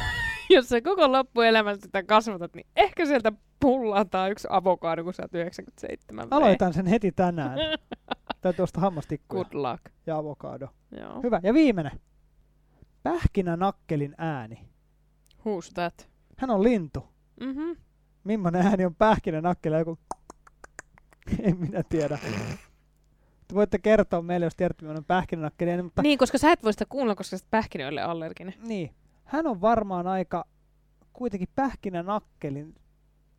jos 0.50 0.68
sä 0.68 0.80
koko 0.80 1.12
loppuelämästä 1.12 1.82
sitä 1.82 2.02
kasvatat, 2.02 2.54
niin 2.54 2.66
ehkä 2.76 3.06
sieltä 3.06 3.32
pullataan 3.60 4.30
yksi 4.30 4.48
avokado, 4.50 5.04
kun 5.04 5.14
sä 5.14 5.22
oot 5.22 5.34
97 5.34 6.26
V. 6.30 6.32
Aloitan 6.32 6.72
sen 6.72 6.86
heti 6.86 7.12
tänään. 7.12 7.58
Täytyy 8.40 8.62
ostaa 8.62 8.80
hammastikkuja 8.80 9.44
Good 9.44 9.54
luck. 9.54 9.82
ja 10.06 10.16
avokado. 10.16 10.68
Joo. 11.00 11.22
Hyvä. 11.22 11.40
Ja 11.42 11.54
viimeinen. 11.54 12.00
Pähkinänakkelin 13.02 14.14
ääni. 14.18 14.68
Who's 15.38 15.72
that? 15.74 16.08
Hän 16.38 16.50
on 16.50 16.62
lintu. 16.62 17.08
Mhm. 17.40 17.70
Millainen 18.24 18.66
ääni 18.66 18.86
on 18.86 18.94
pähkinänakkeli? 18.94 19.76
Joku... 19.76 19.98
en 21.42 21.58
minä 21.58 21.82
tiedä. 21.88 22.18
Te 23.52 23.56
voitte 23.56 23.78
kertoa 23.78 24.22
meille, 24.22 24.46
jos 24.46 24.56
tiedätte, 24.56 24.88
on 24.88 25.04
pähkinänakkeli. 25.04 25.82
Mutta 25.82 26.02
Niin, 26.02 26.18
koska 26.18 26.38
sä 26.38 26.52
et 26.52 26.62
voi 26.62 26.72
sitä 26.72 26.84
kuulla, 26.88 27.14
koska 27.14 27.36
sä 27.36 27.46
pähkinöille 27.50 28.02
allerginen. 28.02 28.54
Niin. 28.66 28.94
Hän 29.24 29.46
on 29.46 29.60
varmaan 29.60 30.06
aika, 30.06 30.44
kuitenkin 31.12 31.48
pähkinänakkelin, 31.54 32.74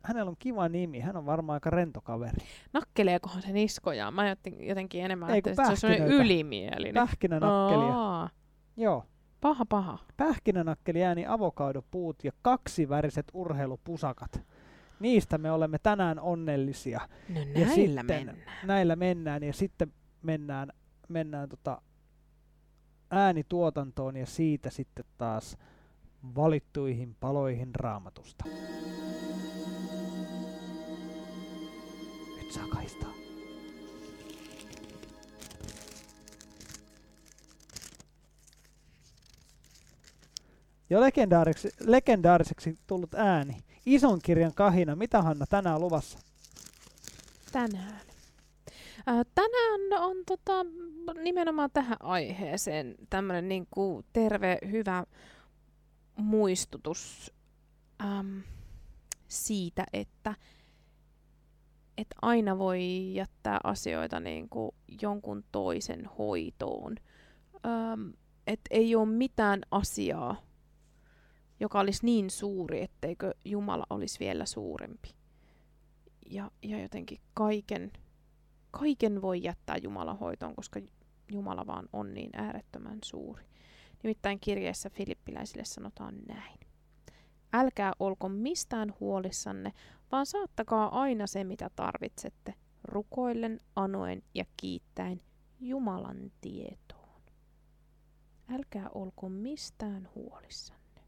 hänellä 0.02 0.28
on 0.28 0.36
kiva 0.38 0.68
nimi, 0.68 1.00
hän 1.00 1.16
on 1.16 1.26
varmaan 1.26 1.56
aika 1.56 1.70
rento 1.70 2.00
kaveri. 2.00 2.38
Nakkeleekohan 2.72 3.42
se 3.42 3.52
niskojaan? 3.52 4.14
Mä 4.14 4.28
jotenkin, 4.28 4.66
jotenkin 4.68 5.04
enemmän 5.04 5.30
Ei, 5.30 5.38
että 5.46 5.74
se 5.76 5.86
on 5.86 5.92
ylimielinen. 6.08 6.94
Pähkinänakkelia. 6.94 7.94
Aa, 7.94 8.30
Joo. 8.76 9.04
paha 9.40 9.64
paha. 9.68 9.98
Pähkinänakkeli 10.16 11.04
ääni 11.04 11.26
avokadopuut 11.26 12.24
ja 12.24 12.32
kaksiväriset 12.42 13.26
urheilupusakat. 13.32 14.42
Niistä 15.00 15.38
me 15.38 15.50
olemme 15.52 15.78
tänään 15.82 16.20
onnellisia. 16.20 17.00
No 17.28 17.40
Ja 17.40 17.44
näillä 17.46 17.74
sitten 17.74 18.06
mennään. 18.06 18.38
näillä 18.64 18.96
mennään 18.96 19.42
ja 19.42 19.52
sitten 19.52 19.92
mennään, 20.24 20.72
mennään 21.08 21.48
tota 21.48 21.82
äänituotantoon 23.10 24.16
ja 24.16 24.26
siitä 24.26 24.70
sitten 24.70 25.04
taas 25.18 25.56
valittuihin 26.34 27.16
paloihin 27.20 27.74
raamatusta. 27.74 28.44
Nyt 32.36 32.52
saa 32.52 32.68
kaistaa. 32.68 33.14
Jo 40.90 41.00
legendaariseksi, 41.00 41.68
legendaariseksi 41.80 42.78
tullut 42.86 43.14
ääni. 43.14 43.64
Ison 43.86 44.18
kirjan 44.22 44.54
kahina. 44.54 44.96
Mitä 44.96 45.22
Hanna 45.22 45.46
tänään 45.46 45.80
luvassa? 45.80 46.18
Tänään. 47.52 48.13
Tänään 49.34 50.02
on 50.02 50.16
tota, 50.26 50.52
nimenomaan 51.22 51.70
tähän 51.72 51.96
aiheeseen 52.00 52.94
tämmöinen 53.10 53.48
niinku 53.48 54.04
terve, 54.12 54.58
hyvä 54.70 55.04
muistutus 56.16 57.32
äm, 58.02 58.42
siitä, 59.28 59.84
että 59.92 60.34
et 61.98 62.08
aina 62.22 62.58
voi 62.58 63.14
jättää 63.14 63.60
asioita 63.64 64.20
niinku 64.20 64.74
jonkun 65.02 65.44
toisen 65.52 66.06
hoitoon. 66.18 66.96
Äm, 67.66 68.12
et 68.46 68.60
ei 68.70 68.94
ole 68.94 69.08
mitään 69.08 69.60
asiaa, 69.70 70.36
joka 71.60 71.80
olisi 71.80 72.04
niin 72.04 72.30
suuri, 72.30 72.82
etteikö 72.82 73.34
Jumala 73.44 73.86
olisi 73.90 74.20
vielä 74.20 74.46
suurempi 74.46 75.08
ja, 76.30 76.50
ja 76.62 76.82
jotenkin 76.82 77.20
kaiken, 77.34 77.92
kaiken 78.78 79.22
voi 79.22 79.42
jättää 79.42 79.76
Jumalan 79.76 80.18
hoitoon, 80.18 80.54
koska 80.54 80.80
Jumala 81.32 81.66
vaan 81.66 81.88
on 81.92 82.14
niin 82.14 82.30
äärettömän 82.36 82.98
suuri. 83.04 83.44
Nimittäin 84.02 84.40
kirjeessä 84.40 84.90
Filippiläisille 84.90 85.64
sanotaan 85.64 86.14
näin. 86.28 86.58
Älkää 87.52 87.92
olko 87.98 88.28
mistään 88.28 88.94
huolissanne, 89.00 89.72
vaan 90.12 90.26
saattakaa 90.26 91.00
aina 91.00 91.26
se, 91.26 91.44
mitä 91.44 91.70
tarvitsette, 91.76 92.54
rukoillen, 92.84 93.60
anoen 93.76 94.22
ja 94.34 94.44
kiittäen 94.56 95.20
Jumalan 95.60 96.32
tietoon. 96.40 97.22
Älkää 98.52 98.88
olko 98.94 99.28
mistään 99.28 100.08
huolissanne. 100.14 101.02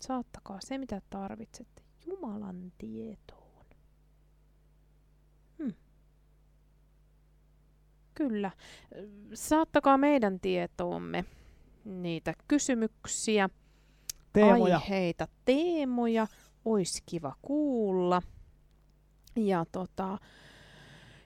Saattakaa 0.00 0.58
se, 0.60 0.78
mitä 0.78 1.02
tarvitsette, 1.10 1.82
Jumalan 2.06 2.72
tietoon. 2.78 3.66
Hmm. 5.58 5.74
Kyllä. 8.14 8.50
Saattakaa 9.34 9.98
meidän 9.98 10.40
tietoomme 10.40 11.24
niitä 11.84 12.34
kysymyksiä, 12.48 13.48
Teemoja. 14.32 14.76
aiheita, 14.76 15.28
teemoja. 15.44 16.26
Ois 16.64 17.02
kiva 17.06 17.34
kuulla. 17.42 18.22
Ja 19.36 19.64
tota, 19.72 20.18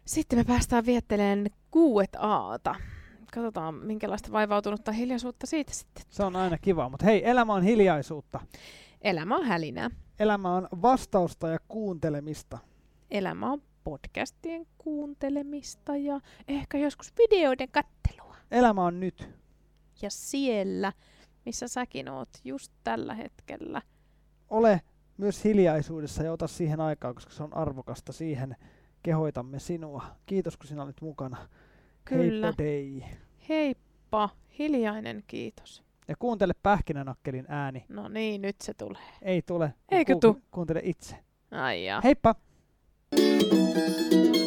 sitten 0.04 0.38
me 0.38 0.44
päästään 0.44 0.86
viettelemään 0.86 1.46
kuuet 1.70 2.10
aata. 2.18 2.74
Katsotaan, 3.34 3.74
minkälaista 3.74 4.32
vaivautunutta 4.32 4.92
hiljaisuutta 4.92 5.46
siitä 5.46 5.72
sitten. 5.74 6.04
Se 6.10 6.24
on 6.24 6.36
aina 6.36 6.58
kiva. 6.58 6.88
Mutta 6.88 7.04
hei, 7.06 7.28
elämä 7.28 7.54
on 7.54 7.62
hiljaisuutta. 7.62 8.40
Elämä 9.02 9.36
on 9.36 9.44
hälinää. 9.44 9.90
Elämä 10.18 10.54
on 10.54 10.68
vastausta 10.82 11.48
ja 11.48 11.58
kuuntelemista. 11.68 12.58
Elämä 13.10 13.52
on 13.52 13.62
podcastien 13.86 14.66
kuuntelemista 14.78 15.96
ja 15.96 16.20
ehkä 16.48 16.78
joskus 16.78 17.12
videoiden 17.18 17.68
kattelua. 17.72 18.36
Elämä 18.50 18.84
on 18.84 19.00
nyt. 19.00 19.28
Ja 20.02 20.10
siellä, 20.10 20.92
missä 21.44 21.68
säkin 21.68 22.08
oot 22.08 22.28
just 22.44 22.72
tällä 22.84 23.14
hetkellä. 23.14 23.82
Ole 24.50 24.80
myös 25.16 25.44
hiljaisuudessa 25.44 26.22
ja 26.22 26.32
ota 26.32 26.46
siihen 26.46 26.80
aikaa, 26.80 27.14
koska 27.14 27.32
se 27.32 27.42
on 27.42 27.56
arvokasta. 27.56 28.12
Siihen 28.12 28.56
kehoitamme 29.02 29.58
sinua. 29.58 30.04
Kiitos, 30.26 30.56
kun 30.56 30.66
sinä 30.66 30.82
olit 30.82 31.00
mukana. 31.00 31.48
Kyllä. 32.04 32.46
Heippa 32.46 32.62
dei. 32.62 33.04
Heippa, 33.48 34.30
hiljainen 34.58 35.24
kiitos. 35.26 35.82
Ja 36.08 36.14
kuuntele 36.18 36.52
pähkinänakkelin 36.62 37.44
ääni. 37.48 37.84
No 37.88 38.08
niin, 38.08 38.42
nyt 38.42 38.56
se 38.60 38.74
tulee. 38.74 39.08
Ei 39.22 39.42
tule. 39.42 39.74
Eikö 39.88 40.16
tuu? 40.20 40.40
Kuuntele 40.50 40.80
itse. 40.84 41.16
Ai 41.50 41.84
jaa. 41.84 42.00
Heippa! 42.04 42.34
Thank 43.12 44.36
you. 44.36 44.45